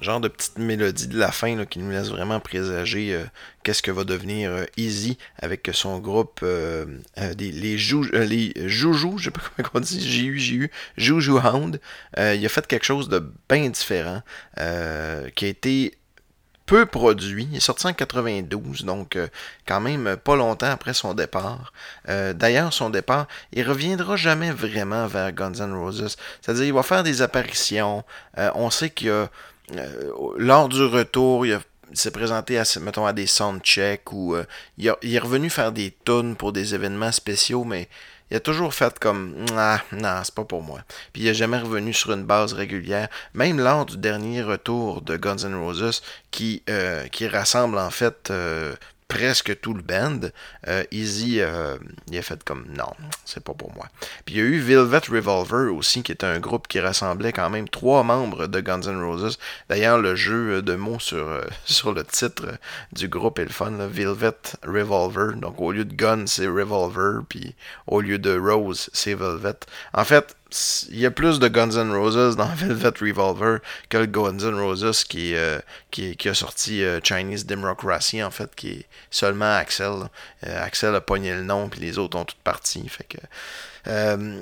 Genre 0.00 0.20
de 0.20 0.28
petite 0.28 0.58
mélodie 0.58 1.08
de 1.08 1.18
la 1.18 1.30
fin 1.30 1.64
qui 1.66 1.78
nous 1.78 1.90
laisse 1.90 2.08
vraiment 2.08 2.40
présager 2.40 3.14
euh, 3.14 3.24
qu'est-ce 3.62 3.82
que 3.82 3.90
va 3.90 4.04
devenir 4.04 4.50
euh, 4.50 4.64
Easy 4.76 5.18
avec 5.38 5.68
son 5.72 5.98
groupe 5.98 6.40
euh, 6.42 6.86
des, 7.36 7.52
les, 7.52 7.78
jou, 7.78 8.04
les 8.12 8.52
Joujou, 8.68 9.18
je 9.18 9.24
sais 9.24 9.30
pas 9.30 9.40
comment 9.56 9.68
on 9.74 9.80
dit, 9.80 10.00
J-U, 10.00 10.38
J-U, 10.38 10.70
Joujou 10.96 11.38
Hound. 11.38 11.80
Il 12.16 12.44
a 12.44 12.48
fait 12.48 12.66
quelque 12.66 12.84
chose 12.84 13.08
de 13.08 13.32
bien 13.48 13.68
différent 13.68 14.22
qui 14.56 15.44
a 15.44 15.48
été 15.48 15.94
peu 16.66 16.86
produit. 16.86 17.48
Il 17.50 17.56
est 17.56 17.60
sorti 17.60 17.86
en 17.86 17.92
92, 17.92 18.84
donc 18.84 19.18
quand 19.66 19.80
même 19.80 20.16
pas 20.16 20.36
longtemps 20.36 20.70
après 20.70 20.94
son 20.94 21.14
départ. 21.14 21.72
D'ailleurs, 22.06 22.72
son 22.72 22.90
départ, 22.90 23.26
il 23.52 23.66
reviendra 23.66 24.16
jamais 24.16 24.52
vraiment 24.52 25.06
vers 25.06 25.32
Guns 25.32 25.54
N' 25.54 25.72
Roses. 25.72 26.16
C'est-à-dire, 26.40 26.64
il 26.64 26.72
va 26.72 26.82
faire 26.82 27.02
des 27.02 27.22
apparitions. 27.22 28.04
On 28.36 28.70
sait 28.70 28.90
qu'il 28.90 29.08
y 29.08 29.10
a 29.10 29.28
euh, 29.76 30.12
lors 30.36 30.68
du 30.68 30.82
retour, 30.84 31.46
il, 31.46 31.58
s'est 31.92 32.10
présenté 32.10 32.58
à, 32.58 32.64
mettons, 32.80 33.06
à 33.06 33.12
des 33.12 33.26
soundchecks 33.26 34.12
ou 34.12 34.34
euh, 34.34 34.44
il, 34.78 34.92
il 35.02 35.14
est 35.14 35.18
revenu 35.18 35.50
faire 35.50 35.72
des 35.72 35.94
tunes 36.04 36.36
pour 36.36 36.52
des 36.52 36.74
événements 36.74 37.12
spéciaux, 37.12 37.64
mais 37.64 37.88
il 38.30 38.36
a 38.36 38.40
toujours 38.40 38.72
fait 38.74 38.98
comme 38.98 39.44
ah, 39.56 39.80
non, 39.92 40.20
c'est 40.22 40.34
pas 40.34 40.44
pour 40.44 40.62
moi. 40.62 40.80
Puis 41.12 41.22
il 41.22 41.28
est 41.28 41.34
jamais 41.34 41.58
revenu 41.58 41.92
sur 41.92 42.12
une 42.12 42.24
base 42.24 42.52
régulière, 42.52 43.08
même 43.34 43.58
lors 43.58 43.86
du 43.86 43.96
dernier 43.96 44.42
retour 44.42 45.02
de 45.02 45.16
Guns 45.16 45.44
N' 45.44 45.54
Roses 45.56 46.02
qui, 46.30 46.62
euh, 46.70 47.08
qui 47.08 47.26
rassemble 47.26 47.78
en 47.78 47.90
fait 47.90 48.30
euh, 48.30 48.74
presque 49.10 49.60
tout 49.60 49.74
le 49.74 49.82
band. 49.82 50.20
Euh, 50.68 50.84
Easy, 50.92 51.40
euh, 51.40 51.76
il 52.10 52.16
a 52.16 52.22
fait 52.22 52.42
comme 52.44 52.64
non, 52.76 52.92
c'est 53.24 53.42
pas 53.42 53.52
pour 53.52 53.74
moi. 53.74 53.86
Puis 54.24 54.36
il 54.36 54.38
y 54.38 54.40
a 54.40 54.44
eu 54.44 54.60
Velvet 54.60 55.02
Revolver 55.10 55.74
aussi, 55.74 56.02
qui 56.02 56.12
était 56.12 56.26
un 56.26 56.38
groupe 56.38 56.68
qui 56.68 56.80
rassemblait 56.80 57.32
quand 57.32 57.50
même 57.50 57.68
trois 57.68 58.04
membres 58.04 58.46
de 58.46 58.60
Guns 58.60 58.82
N' 58.82 59.02
Roses. 59.02 59.38
D'ailleurs, 59.68 59.98
le 59.98 60.14
jeu 60.14 60.62
de 60.62 60.74
mots 60.76 61.00
sur, 61.00 61.28
euh, 61.28 61.42
sur 61.64 61.92
le 61.92 62.04
titre 62.04 62.46
du 62.92 63.08
groupe 63.08 63.38
est 63.40 63.44
le 63.44 63.50
fun, 63.50 63.72
là, 63.72 63.88
Velvet 63.88 64.32
Revolver. 64.64 65.34
Donc 65.36 65.60
au 65.60 65.72
lieu 65.72 65.84
de 65.84 65.94
Gun, 65.94 66.26
c'est 66.26 66.46
Revolver, 66.46 67.22
puis 67.28 67.56
au 67.88 68.00
lieu 68.00 68.18
de 68.18 68.38
Rose, 68.38 68.90
c'est 68.92 69.14
Velvet. 69.14 69.58
En 69.92 70.04
fait, 70.04 70.36
il 70.90 70.98
y 70.98 71.06
a 71.06 71.10
plus 71.10 71.38
de 71.38 71.48
Guns 71.48 71.76
N' 71.76 71.92
Roses 71.92 72.36
dans 72.36 72.46
Velvet 72.54 72.92
Revolver 73.00 73.58
que 73.88 73.98
le 73.98 74.06
Guns 74.06 74.38
N' 74.38 74.58
Roses 74.58 75.04
qui, 75.04 75.34
euh, 75.34 75.58
qui, 75.90 76.16
a 76.28 76.34
sorti 76.34 76.82
euh, 76.82 77.00
Chinese 77.02 77.46
Democracy, 77.46 78.22
en 78.22 78.30
fait, 78.30 78.54
qui 78.54 78.68
est 78.70 78.86
seulement 79.10 79.56
Axel. 79.56 80.08
Euh, 80.46 80.64
Axel 80.64 80.94
a 80.94 81.00
pogné 81.00 81.34
le 81.34 81.42
nom, 81.42 81.68
puis 81.68 81.80
les 81.80 81.98
autres 81.98 82.18
ont 82.18 82.24
toutes 82.24 82.38
parti. 82.38 82.90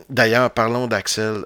D'ailleurs, 0.09 0.51
parlons 0.51 0.87
d'Axel. 0.87 1.45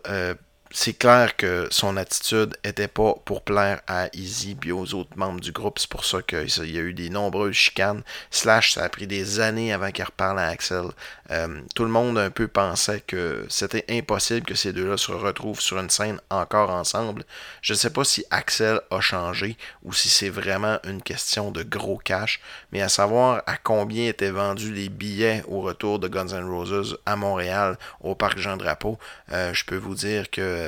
C'est 0.74 0.94
clair 0.94 1.36
que 1.36 1.68
son 1.70 1.96
attitude 1.96 2.56
était 2.64 2.88
pas 2.88 3.14
pour 3.24 3.42
plaire 3.42 3.80
à 3.86 4.08
Easy 4.14 4.56
et 4.64 4.72
aux 4.72 4.94
autres 4.94 5.16
membres 5.16 5.40
du 5.40 5.52
groupe. 5.52 5.78
C'est 5.78 5.90
pour 5.90 6.04
ça 6.04 6.22
qu'il 6.22 6.70
y 6.70 6.78
a 6.78 6.82
eu 6.82 6.94
des 6.94 7.10
nombreuses 7.10 7.54
chicanes. 7.54 8.02
Slash, 8.30 8.72
ça 8.74 8.84
a 8.84 8.88
pris 8.88 9.06
des 9.06 9.40
années 9.40 9.72
avant 9.72 9.90
qu'il 9.90 10.04
reparle 10.04 10.38
à 10.38 10.48
Axel. 10.48 10.86
Euh, 11.30 11.60
tout 11.74 11.84
le 11.84 11.90
monde 11.90 12.18
un 12.18 12.30
peu 12.30 12.48
pensait 12.48 13.00
que 13.00 13.46
c'était 13.48 13.84
impossible 13.88 14.46
que 14.46 14.54
ces 14.54 14.72
deux-là 14.72 14.96
se 14.96 15.12
retrouvent 15.12 15.60
sur 15.60 15.78
une 15.78 15.90
scène 15.90 16.20
encore 16.30 16.70
ensemble. 16.70 17.24
Je 17.60 17.74
ne 17.74 17.78
sais 17.78 17.90
pas 17.90 18.04
si 18.04 18.24
Axel 18.30 18.80
a 18.90 19.00
changé 19.00 19.56
ou 19.82 19.92
si 19.92 20.08
c'est 20.08 20.28
vraiment 20.28 20.78
une 20.84 21.02
question 21.02 21.50
de 21.50 21.62
gros 21.62 21.98
cash, 21.98 22.40
mais 22.72 22.82
à 22.82 22.88
savoir 22.88 23.42
à 23.46 23.56
combien 23.56 24.08
étaient 24.08 24.30
vendus 24.30 24.72
les 24.72 24.88
billets 24.88 25.42
au 25.48 25.60
retour 25.60 25.98
de 25.98 26.08
Guns 26.08 26.28
N' 26.28 26.48
Roses 26.48 26.98
à 27.06 27.16
Montréal 27.16 27.78
au 28.00 28.14
parc 28.14 28.38
Jean 28.38 28.56
Drapeau, 28.56 28.98
euh, 29.32 29.52
je 29.54 29.64
peux 29.64 29.76
vous 29.76 29.94
dire 29.94 30.30
que 30.30 30.61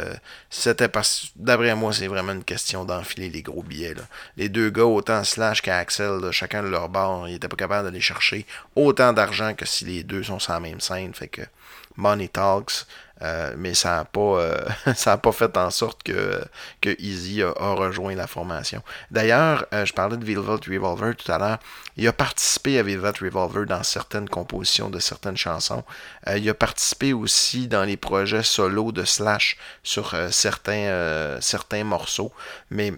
c'était 0.50 0.88
parce 0.88 1.30
d'après 1.36 1.74
moi, 1.74 1.92
c'est 1.92 2.06
vraiment 2.06 2.32
une 2.32 2.44
question 2.44 2.84
d'enfiler 2.84 3.30
les 3.30 3.42
gros 3.42 3.62
billets. 3.62 3.94
Les 4.36 4.48
deux 4.48 4.70
gars, 4.70 4.84
autant 4.84 5.24
Slash 5.24 5.62
qu'Axel, 5.62 6.20
chacun 6.32 6.62
de 6.62 6.68
leur 6.68 6.88
bord, 6.88 7.28
ils 7.28 7.32
n'étaient 7.32 7.48
pas 7.48 7.56
capables 7.56 7.84
d'aller 7.86 8.00
chercher 8.00 8.46
autant 8.74 9.12
d'argent 9.12 9.54
que 9.54 9.66
si 9.66 9.84
les 9.84 10.02
deux 10.02 10.22
sont 10.22 10.38
sur 10.38 10.52
la 10.52 10.60
même 10.60 10.80
scène. 10.80 11.14
Fait 11.14 11.28
que 11.28 11.42
Money 11.96 12.28
Talks, 12.28 12.86
euh, 13.22 13.54
mais 13.56 13.74
ça 13.74 13.96
n'a 13.96 14.04
pas, 14.04 14.20
euh, 14.20 14.64
ça 14.94 15.16
pas 15.16 15.32
fait 15.32 15.56
en 15.56 15.70
sorte 15.70 16.02
que, 16.02 16.42
que 16.80 16.94
Easy 17.00 17.42
a, 17.42 17.52
rejoint 17.52 18.14
la 18.14 18.26
formation. 18.26 18.82
D'ailleurs, 19.10 19.66
euh, 19.72 19.84
je 19.84 19.92
parlais 19.92 20.16
de 20.16 20.24
Velvet 20.24 20.58
Revolver 20.68 21.14
tout 21.16 21.30
à 21.30 21.38
l'heure. 21.38 21.58
Il 21.96 22.06
a 22.08 22.12
participé 22.12 22.78
à 22.78 22.82
Velvet 22.82 23.12
Revolver 23.20 23.66
dans 23.66 23.82
certaines 23.82 24.28
compositions 24.28 24.90
de 24.90 24.98
certaines 24.98 25.36
chansons. 25.36 25.84
il 26.34 26.48
a 26.48 26.54
participé 26.54 27.12
aussi 27.12 27.68
dans 27.68 27.84
les 27.84 27.96
projets 27.96 28.42
solo 28.42 28.90
de 28.90 29.04
Slash 29.04 29.56
sur 29.84 30.16
certains, 30.30 31.38
certains 31.40 31.84
morceaux. 31.84 32.32
Mais 32.70 32.92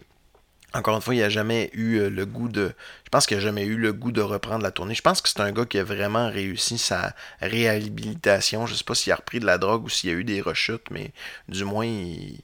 encore 0.75 0.97
une 0.97 1.03
fois, 1.03 1.15
il 1.15 1.21
n'a 1.21 1.29
jamais 1.29 1.71
eu 1.73 1.97
euh, 1.97 2.11
le 2.11 2.27
goût 2.27 2.49
de. 2.49 2.73
Je 3.05 3.11
pense 3.11 3.27
qu'il 3.27 3.37
n'a 3.37 3.43
jamais 3.43 3.65
eu 3.65 3.77
le 3.77 3.93
goût 3.93 4.13
de 4.13 4.21
reprendre 4.21 4.63
la 4.63 4.71
tournée. 4.71 4.95
Je 4.95 5.03
pense 5.03 5.21
que 5.21 5.29
c'est 5.29 5.41
un 5.41 5.53
gars 5.53 5.65
qui 5.65 5.79
a 5.79 5.85
vraiment 5.85 6.29
réussi 6.29 6.77
sa 6.77 7.15
réhabilitation. 7.41 8.67
Je 8.67 8.73
ne 8.73 8.77
sais 8.77 8.85
pas 8.85 8.95
s'il 8.95 9.13
a 9.13 9.17
repris 9.17 9.41
de 9.41 9.47
la 9.47 9.59
drogue 9.59 9.85
ou 9.85 9.89
s'il 9.89 10.11
a 10.11 10.13
eu 10.15 10.25
des 10.25 10.41
rechutes, 10.41 10.91
mais 10.91 11.13
du 11.49 11.65
moins, 11.65 11.87
il, 11.87 12.41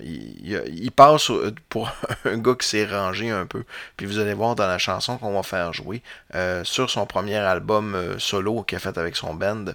il, 0.00 0.90
passe 0.92 1.30
pour 1.68 1.90
un 2.24 2.38
gars 2.38 2.54
qui 2.54 2.66
s'est 2.66 2.86
rangé 2.86 3.30
un 3.30 3.46
peu. 3.46 3.64
Puis 3.96 4.06
vous 4.06 4.18
allez 4.18 4.34
voir 4.34 4.54
dans 4.54 4.66
la 4.66 4.78
chanson 4.78 5.18
qu'on 5.18 5.34
va 5.34 5.42
faire 5.42 5.72
jouer 5.72 6.02
euh, 6.34 6.64
sur 6.64 6.90
son 6.90 7.06
premier 7.06 7.36
album 7.36 7.94
euh, 7.94 8.18
solo 8.18 8.62
qu'il 8.62 8.76
a 8.76 8.78
fait 8.78 8.96
avec 8.96 9.16
son 9.16 9.34
band. 9.34 9.66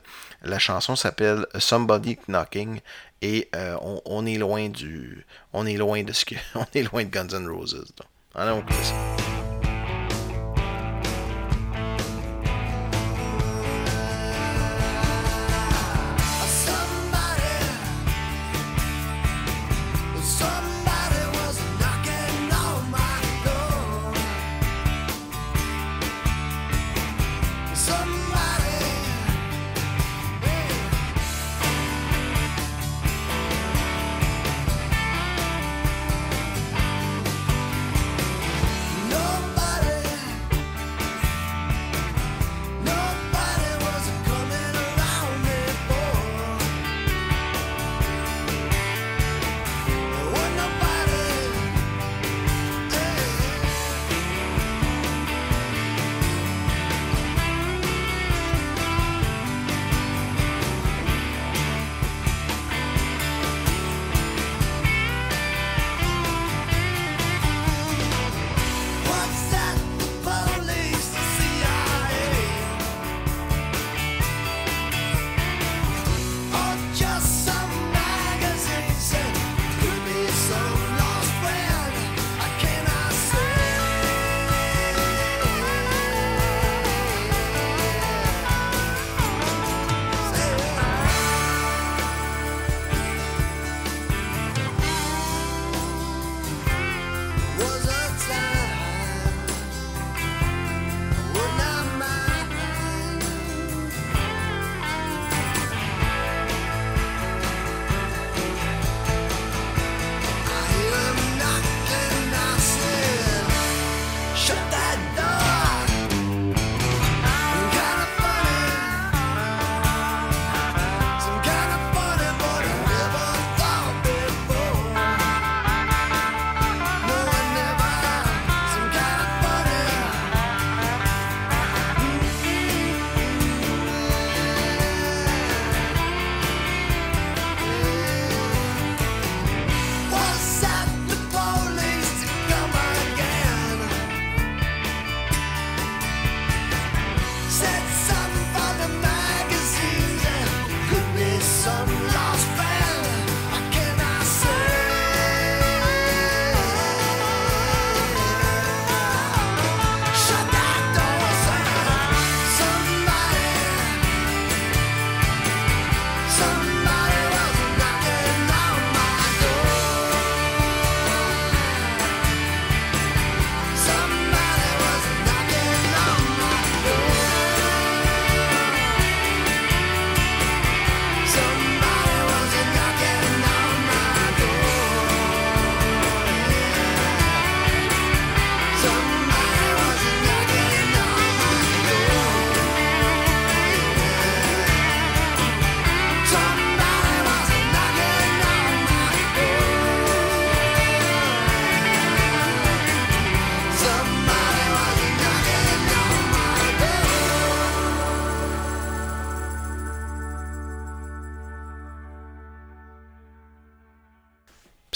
La 0.44 0.60
chanson 0.60 0.96
s'appelle 0.96 1.46
Somebody 1.60 2.18
Knocking 2.28 2.80
et 3.22 3.50
euh, 3.56 3.76
on, 4.06 4.26
est 4.26 4.38
loin 4.38 4.70
du, 4.70 5.26
on 5.54 5.66
est 5.66 5.78
loin 5.78 6.04
de 6.04 6.12
ce 6.12 6.26
que, 6.26 6.36
on 6.56 6.66
est 6.74 6.84
loin 6.84 7.04
de 7.04 7.10
Guns 7.10 7.28
N' 7.28 7.48
Roses. 7.48 7.86
Allons 8.34 8.64
ça. 8.82 9.31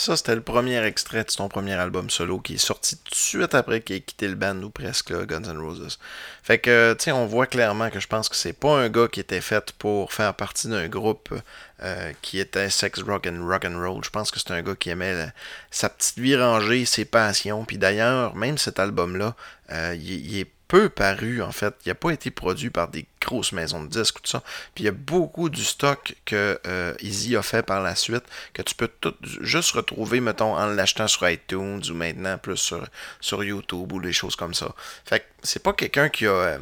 Ça, 0.05 0.15
c'était 0.15 0.35
le 0.35 0.41
premier 0.41 0.83
extrait 0.83 1.23
de 1.23 1.31
son 1.31 1.49
premier 1.49 1.73
album 1.73 2.11
solo 2.11 2.39
qui 2.39 2.55
est 2.55 2.57
sorti 2.57 2.95
tout 2.97 3.09
de 3.09 3.15
suite 3.15 3.55
après 3.55 3.81
qu'il 3.81 3.95
ait 3.95 4.01
quitté 4.01 4.27
le 4.27 4.35
band 4.35 4.61
ou 4.61 4.69
presque, 4.69 5.11
Guns 5.11 5.41
N' 5.41 5.57
Roses. 5.57 5.97
Fait 6.43 6.59
que, 6.59 6.93
tu 6.93 7.05
sais, 7.05 7.11
on 7.11 7.25
voit 7.25 7.47
clairement 7.47 7.89
que 7.89 7.99
je 7.99 8.07
pense 8.07 8.29
que 8.29 8.35
c'est 8.35 8.53
pas 8.53 8.77
un 8.77 8.89
gars 8.89 9.07
qui 9.07 9.19
était 9.19 9.41
fait 9.41 9.71
pour 9.73 10.13
faire 10.13 10.35
partie 10.35 10.67
d'un 10.67 10.87
groupe 10.87 11.33
euh, 11.81 12.13
qui 12.21 12.39
était 12.39 12.69
sex 12.69 13.01
rock 13.01 13.27
and 13.27 13.47
rock 13.47 13.65
and 13.65 13.79
roll. 13.79 14.03
Je 14.03 14.11
pense 14.11 14.29
que 14.29 14.39
c'est 14.39 14.51
un 14.51 14.61
gars 14.61 14.75
qui 14.75 14.91
aimait 14.91 15.27
sa 15.71 15.89
petite 15.89 16.19
vie 16.19 16.37
rangée, 16.37 16.85
ses 16.85 17.05
passions. 17.05 17.65
Puis 17.65 17.79
d'ailleurs, 17.79 18.35
même 18.35 18.59
cet 18.59 18.79
album-là, 18.79 19.35
euh, 19.71 19.95
il, 19.97 20.25
il 20.25 20.37
est 20.39 20.54
peu 20.75 20.89
paru 20.89 21.41
en 21.41 21.51
fait. 21.53 21.73
Il 21.85 21.89
n'a 21.89 21.95
pas 21.95 22.11
été 22.11 22.31
produit 22.31 22.69
par 22.69 22.89
des 22.89 23.05
grosses 23.21 23.53
maisons 23.53 23.81
de 23.83 23.87
disques 23.89 24.17
ou 24.17 24.21
tout 24.21 24.29
ça. 24.29 24.43
Puis 24.73 24.83
il 24.83 24.85
y 24.87 24.89
a 24.89 24.91
beaucoup 24.91 25.49
du 25.49 25.63
stock 25.63 26.15
que 26.25 26.59
euh, 26.67 26.93
Easy 26.99 27.35
a 27.37 27.41
fait 27.41 27.65
par 27.65 27.81
la 27.81 27.95
suite 27.95 28.23
que 28.53 28.61
tu 28.61 28.75
peux 28.75 28.89
tout 28.99 29.15
juste 29.41 29.71
retrouver, 29.71 30.19
mettons, 30.19 30.53
en 30.55 30.67
l'achetant 30.67 31.07
sur 31.07 31.29
iTunes 31.29 31.81
ou 31.89 31.93
maintenant 31.93 32.37
plus 32.37 32.57
sur, 32.57 32.85
sur 33.21 33.41
YouTube 33.43 33.91
ou 33.93 34.01
des 34.01 34.11
choses 34.13 34.35
comme 34.35 34.53
ça. 34.53 34.73
Fait 35.05 35.21
que 35.21 35.25
c'est 35.43 35.63
pas 35.63 35.73
quelqu'un 35.73 36.09
qui 36.09 36.27
a. 36.27 36.31
euh, 36.31 36.57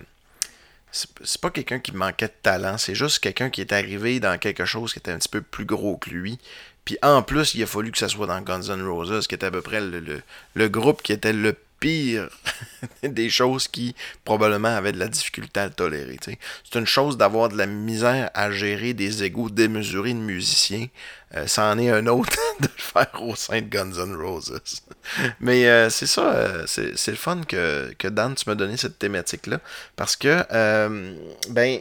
c'est 0.92 1.42
pas 1.42 1.50
quelqu'un 1.50 1.80
qui 1.80 1.92
manquait 1.92 2.28
de 2.28 2.34
talent, 2.44 2.78
c'est 2.78 2.94
juste 2.94 3.18
quelqu'un 3.18 3.50
qui 3.50 3.62
est 3.62 3.74
arrivé 3.74 4.20
dans 4.20 4.38
quelque 4.38 4.66
chose 4.66 4.94
qui 4.94 5.00
était 5.00 5.12
un 5.12 5.18
petit 5.18 5.30
peu 5.30 5.42
plus 5.42 5.66
gros 5.66 5.98
que 5.98 6.12
lui. 6.12 6.38
Puis 6.86 6.98
en 7.02 7.24
plus, 7.24 7.56
il 7.56 7.64
a 7.64 7.66
fallu 7.66 7.92
que 7.92 7.98
ça 7.98 8.10
soit 8.10 8.28
dans 8.28 8.42
Guns 8.42 8.70
N' 8.70 8.86
Roses, 8.88 9.26
qui 9.26 9.34
était 9.34 9.48
à 9.48 9.52
peu 9.52 9.62
près 9.64 9.82
le- 9.82 10.22
le 10.54 10.70
groupe 10.70 11.02
qui 11.02 11.12
était 11.14 11.34
le 11.34 11.56
pire 11.84 12.30
des 13.04 13.30
choses 13.30 13.68
qui 13.68 13.94
probablement 14.24 14.70
avaient 14.70 14.94
de 14.94 15.00
la 15.00 15.10
difficulté 15.10 15.60
à 15.60 15.66
le 15.66 15.74
tolérer. 15.74 16.18
C'est 16.24 16.80
une 16.80 16.86
chose 16.86 17.18
d'avoir 17.18 17.50
de 17.50 17.58
la 17.58 17.66
misère 17.66 18.32
à 18.34 18.52
gérer 18.52 18.94
des 18.94 19.24
égaux 19.24 19.50
démesurés 19.50 20.14
de 20.14 20.20
musiciens. 20.20 20.88
Euh, 21.36 21.46
ça 21.46 21.66
en 21.66 21.78
est 21.78 21.90
un 21.90 22.08
autre 22.08 22.38
de 22.62 22.68
le 22.68 22.82
faire 22.82 23.22
au 23.22 23.36
sein 23.36 23.60
de 23.60 23.68
Guns 23.68 23.92
N' 23.92 24.16
Roses. 24.16 24.62
Mais 25.42 25.68
euh, 25.68 25.90
c'est 25.90 26.08
ça, 26.08 26.34
euh, 26.34 26.64
c'est 26.68 27.12
le 27.12 27.18
fun 27.18 27.42
que, 27.42 27.94
que 28.00 28.08
Dan, 28.08 28.34
tu 28.36 28.46
m'as 28.48 28.56
donné 28.56 28.78
cette 28.78 28.98
thématique-là. 28.98 29.60
Parce 29.98 30.16
que, 30.16 30.46
euh, 30.52 31.16
ben, 31.50 31.80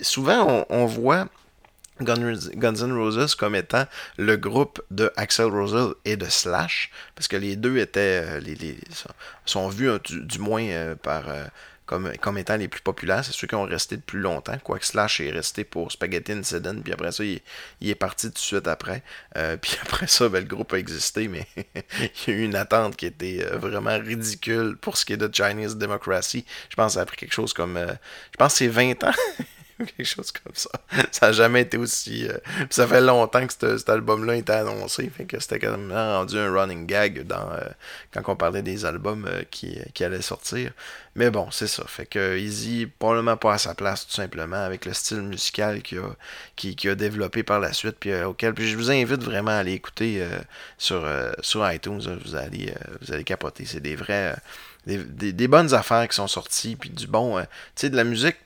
souvent, 0.00 0.64
on 0.70 0.86
voit 0.86 1.28
Guns, 2.04 2.74
N' 2.74 2.92
Roses 2.92 3.34
comme 3.34 3.54
étant 3.54 3.86
le 4.16 4.36
groupe 4.36 4.82
de 4.90 5.12
Axel 5.16 5.46
Rose 5.46 5.94
et 6.04 6.16
de 6.16 6.26
Slash, 6.26 6.90
parce 7.14 7.28
que 7.28 7.36
les 7.36 7.56
deux 7.56 7.78
étaient, 7.78 8.24
euh, 8.24 8.40
les, 8.40 8.78
sont 9.44 9.68
vus 9.68 9.90
du, 10.04 10.38
moins 10.38 10.62
euh, 10.64 10.94
euh, 11.06 11.46
comme, 11.86 12.38
étant 12.38 12.56
les 12.56 12.68
plus 12.68 12.80
populaires. 12.80 13.24
C'est 13.24 13.32
ceux 13.32 13.46
qui 13.46 13.54
ont 13.54 13.64
resté 13.64 13.96
le 13.96 14.02
plus 14.02 14.20
longtemps, 14.20 14.56
quoique 14.62 14.84
Slash 14.84 15.20
est 15.20 15.30
resté 15.30 15.64
pour 15.64 15.92
Spaghetti 15.92 16.32
Incident, 16.32 16.74
puis 16.82 16.92
après 16.92 17.12
ça, 17.12 17.24
il, 17.24 17.40
est 17.82 17.94
parti 17.94 18.28
tout 18.28 18.34
de 18.34 18.38
suite 18.38 18.68
après. 18.68 19.02
Puis 19.60 19.76
après 19.82 20.06
ça, 20.06 20.28
ben, 20.28 20.40
le 20.40 20.48
groupe 20.48 20.72
a 20.72 20.78
existé, 20.78 21.28
mais 21.28 21.46
il 21.56 22.10
y 22.26 22.30
a 22.30 22.34
eu 22.34 22.44
une 22.44 22.56
attente 22.56 22.96
qui 22.96 23.06
était 23.06 23.44
vraiment 23.52 23.98
ridicule 23.98 24.76
pour 24.80 24.96
ce 24.96 25.04
qui 25.04 25.12
est 25.12 25.16
de 25.16 25.30
Chinese 25.32 25.76
Democracy. 25.76 26.44
Je 26.70 26.76
pense 26.76 26.92
que 26.92 26.94
ça 26.94 27.00
a 27.02 27.06
pris 27.06 27.16
quelque 27.16 27.34
chose 27.34 27.52
comme, 27.52 27.78
je 27.78 28.36
pense 28.36 28.52
que 28.52 28.58
c'est 28.58 28.68
20 28.68 29.04
ans. 29.04 29.12
quelque 29.96 30.06
chose 30.06 30.32
comme 30.32 30.54
ça. 30.54 30.70
Ça 31.10 31.26
n'a 31.26 31.32
jamais 31.32 31.62
été 31.62 31.76
aussi. 31.76 32.28
euh, 32.28 32.36
ça 32.70 32.86
fait 32.86 33.00
longtemps 33.00 33.46
que 33.46 33.52
cet, 33.52 33.88
album-là 33.88 34.36
était 34.36 34.52
annoncé. 34.52 35.10
Fait 35.10 35.24
que 35.24 35.40
c'était 35.40 35.58
quand 35.58 35.76
même 35.76 35.92
rendu 35.92 36.38
un 36.38 36.52
running 36.52 36.86
gag 36.86 37.26
dans, 37.26 37.50
euh, 37.52 37.60
quand 38.12 38.22
on 38.28 38.36
parlait 38.36 38.62
des 38.62 38.84
albums 38.84 39.26
euh, 39.28 39.42
qui, 39.50 40.04
allaient 40.04 40.22
sortir. 40.22 40.72
Mais 41.14 41.30
bon, 41.30 41.50
c'est 41.50 41.66
ça. 41.66 41.84
Fait 41.86 42.06
que 42.06 42.38
Easy, 42.38 42.86
probablement 42.98 43.36
pas 43.36 43.54
à 43.54 43.58
sa 43.58 43.74
place, 43.74 44.06
tout 44.06 44.14
simplement, 44.14 44.64
avec 44.64 44.86
le 44.86 44.92
style 44.94 45.22
musical 45.22 45.82
qu'il 45.82 46.90
a, 46.90 46.94
développé 46.94 47.42
par 47.42 47.60
la 47.60 47.72
suite. 47.72 47.96
Puis, 48.00 48.14
auquel, 48.22 48.54
puis 48.54 48.68
je 48.68 48.76
vous 48.76 48.90
invite 48.90 49.22
vraiment 49.22 49.50
à 49.50 49.56
aller 49.56 49.72
écouter 49.72 50.26
sur, 50.78 51.06
iTunes. 51.70 52.00
là. 52.00 52.12
vous, 52.24 52.34
allez, 52.34 52.74
vous 53.00 53.12
allez 53.12 53.24
capoter. 53.24 53.66
C'est 53.66 53.80
des 53.80 53.94
vrais. 53.94 54.34
des, 54.86 55.48
bonnes 55.48 55.74
affaires 55.74 56.08
qui 56.08 56.16
sont 56.16 56.28
sorties. 56.28 56.76
Puis 56.76 56.88
du 56.88 57.06
bon. 57.06 57.38
tu 57.40 57.46
sais, 57.74 57.90
de 57.90 57.96
la 57.96 58.04
musique 58.04 58.36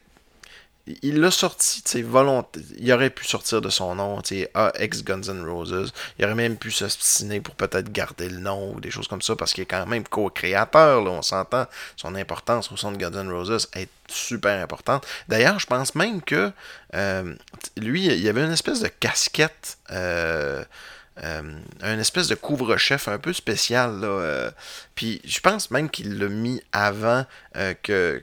il 1.03 1.21
l'a 1.21 1.31
sorti, 1.31 1.83
tu 1.83 2.03
volonté. 2.03 2.61
Il 2.79 2.93
aurait 2.93 3.11
pu 3.11 3.25
sortir 3.25 3.61
de 3.61 3.71
son 3.71 3.97
nom, 3.97 4.21
tu 4.23 4.43
sais, 4.43 4.51
ah, 4.55 4.73
Guns 4.79 5.23
N' 5.23 5.45
Roses. 5.45 5.93
Il 6.19 6.25
aurait 6.25 6.35
même 6.35 6.57
pu 6.57 6.71
s'obstiner 6.71 7.41
pour 7.41 7.55
peut-être 7.55 7.91
garder 7.91 8.29
le 8.29 8.39
nom 8.39 8.75
ou 8.75 8.81
des 8.81 8.91
choses 8.91 9.09
comme 9.09 9.23
ça, 9.23 9.35
parce 9.35 9.53
qu'il 9.53 9.63
est 9.63 9.67
quand 9.67 9.87
même 9.87 10.05
co-créateur, 10.05 11.03
on 11.03 11.23
s'entend. 11.23 11.67
Son 11.97 12.15
importance 12.15 12.71
au 12.71 12.77
sein 12.77 12.93
de 12.93 12.97
Guns 12.97 13.13
N' 13.13 13.31
Roses 13.31 13.69
est 13.75 13.89
super 14.09 14.63
importante. 14.63 15.07
D'ailleurs, 15.29 15.59
je 15.59 15.67
pense 15.67 15.95
même 15.95 16.23
que 16.23 16.53
euh, 16.95 17.35
lui, 17.77 18.07
il 18.07 18.29
avait 18.29 18.45
une 18.45 18.53
espèce 18.53 18.81
de 18.81 18.89
casquette. 18.89 19.79
Euh, 19.91 20.65
euh, 21.25 21.43
un 21.81 21.99
espèce 21.99 22.29
de 22.29 22.35
couvre-chef 22.35 23.09
un 23.09 23.19
peu 23.19 23.33
spécial. 23.33 24.01
Euh, 24.03 24.51
puis 24.95 25.21
je 25.25 25.41
pense 25.41 25.71
même 25.71 25.89
qu'il 25.91 26.19
l'a 26.19 26.29
mis 26.29 26.63
avant 26.73 27.25
que. 27.83 28.23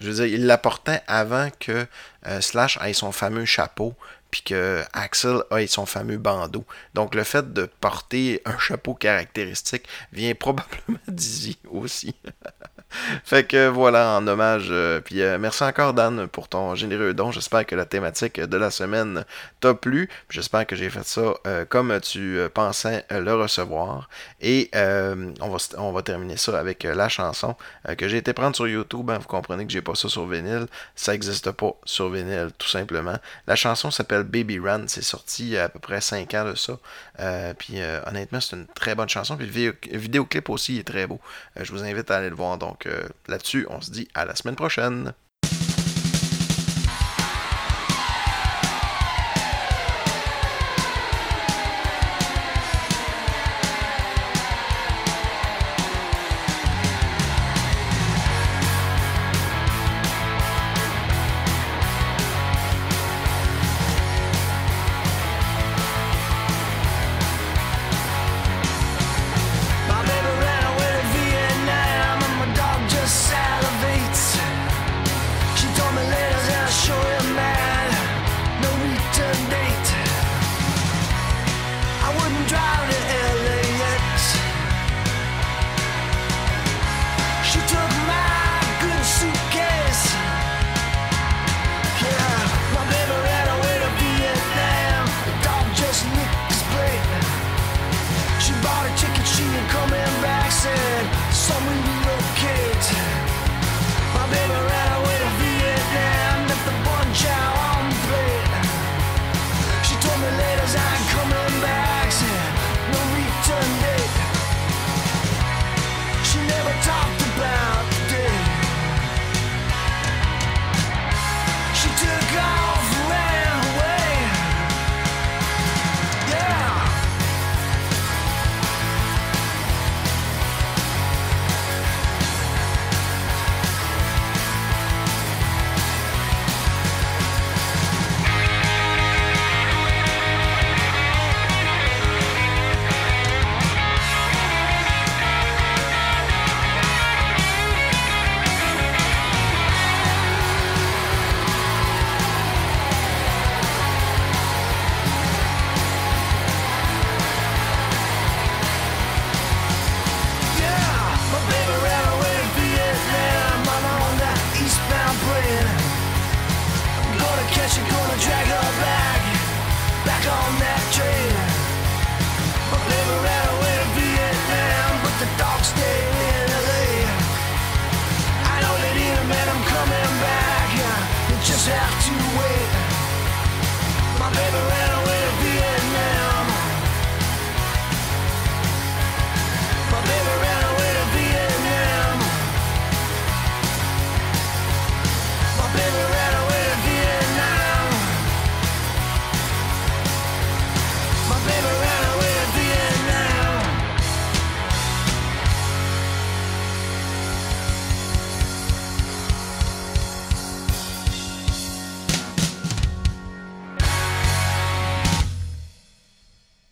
Je 0.00 0.08
veux 0.10 0.14
dire, 0.14 0.26
il 0.26 0.46
l'apportait 0.46 1.02
avant 1.06 1.48
que 1.60 1.86
euh, 2.26 2.40
Slash 2.40 2.78
ait 2.82 2.92
son 2.92 3.12
fameux 3.12 3.44
chapeau, 3.44 3.94
puis 4.34 4.42
que 4.42 4.82
Axel 4.92 5.44
ait 5.56 5.68
son 5.68 5.86
fameux 5.86 6.18
bandeau. 6.18 6.64
Donc 6.94 7.14
le 7.14 7.22
fait 7.22 7.52
de 7.52 7.70
porter 7.80 8.42
un 8.44 8.58
chapeau 8.58 8.92
caractéristique 8.92 9.86
vient 10.12 10.34
probablement 10.34 10.98
d'Izzy 11.06 11.56
aussi. 11.70 12.16
fait 13.24 13.44
que 13.44 13.68
voilà, 13.68 14.16
en 14.16 14.26
hommage. 14.26 14.66
euh, 14.70 15.00
puis 15.00 15.22
euh, 15.22 15.38
merci 15.38 15.62
encore, 15.62 15.94
Dan, 15.94 16.26
pour 16.26 16.48
ton 16.48 16.74
généreux 16.74 17.14
don. 17.14 17.30
J'espère 17.30 17.64
que 17.64 17.76
la 17.76 17.84
thématique 17.84 18.40
de 18.40 18.56
la 18.56 18.72
semaine 18.72 19.24
t'a 19.60 19.72
plu. 19.72 20.08
J'espère 20.30 20.66
que 20.66 20.74
j'ai 20.74 20.90
fait 20.90 21.04
ça 21.04 21.34
euh, 21.46 21.64
comme 21.64 22.00
tu 22.00 22.40
pensais 22.54 23.04
le 23.10 23.34
recevoir. 23.34 24.08
Et 24.40 24.68
on, 24.74 25.48
va, 25.48 25.58
on 25.78 25.92
va 25.92 26.02
terminer 26.02 26.36
ça 26.36 26.58
avec 26.58 26.82
la 26.82 27.08
chanson 27.08 27.54
que 27.96 28.08
j'ai 28.08 28.16
été 28.16 28.32
prendre 28.32 28.56
sur 28.56 28.66
YouTube. 28.66 29.08
hein. 29.10 29.18
vous 29.18 29.28
comprenez 29.28 29.64
que 29.64 29.72
j'ai 29.72 29.82
pas 29.82 29.94
ça 29.94 30.08
sur 30.08 30.26
vinyle. 30.26 30.66
Ça 30.96 31.12
n'existe 31.12 31.52
pas 31.52 31.72
sur 31.84 32.10
vinyle, 32.10 32.48
tout 32.58 32.68
simplement. 32.68 33.16
La 33.46 33.54
chanson 33.54 33.92
s'appelle 33.92 34.23
Baby 34.24 34.58
Run. 34.58 34.84
C'est 34.88 35.02
sorti 35.02 35.44
il 35.44 35.48
y 35.50 35.58
a 35.58 35.64
à 35.64 35.68
peu 35.68 35.78
près 35.78 36.00
5 36.00 36.32
ans 36.34 36.44
de 36.44 36.54
ça. 36.54 36.78
Euh, 37.20 37.54
puis 37.54 37.74
euh, 37.80 38.00
honnêtement, 38.06 38.40
c'est 38.40 38.56
une 38.56 38.66
très 38.66 38.94
bonne 38.94 39.08
chanson. 39.08 39.36
Puis 39.36 39.46
le 39.46 39.52
vidéo- 39.52 39.72
le 39.92 39.98
vidéoclip 39.98 40.48
aussi 40.50 40.78
est 40.78 40.84
très 40.84 41.06
beau. 41.06 41.20
Euh, 41.58 41.64
je 41.64 41.72
vous 41.72 41.84
invite 41.84 42.10
à 42.10 42.16
aller 42.18 42.30
le 42.30 42.36
voir. 42.36 42.58
Donc 42.58 42.88
là-dessus, 43.28 43.66
on 43.70 43.80
se 43.80 43.90
dit 43.90 44.08
à 44.14 44.24
la 44.24 44.34
semaine 44.34 44.56
prochaine. 44.56 45.12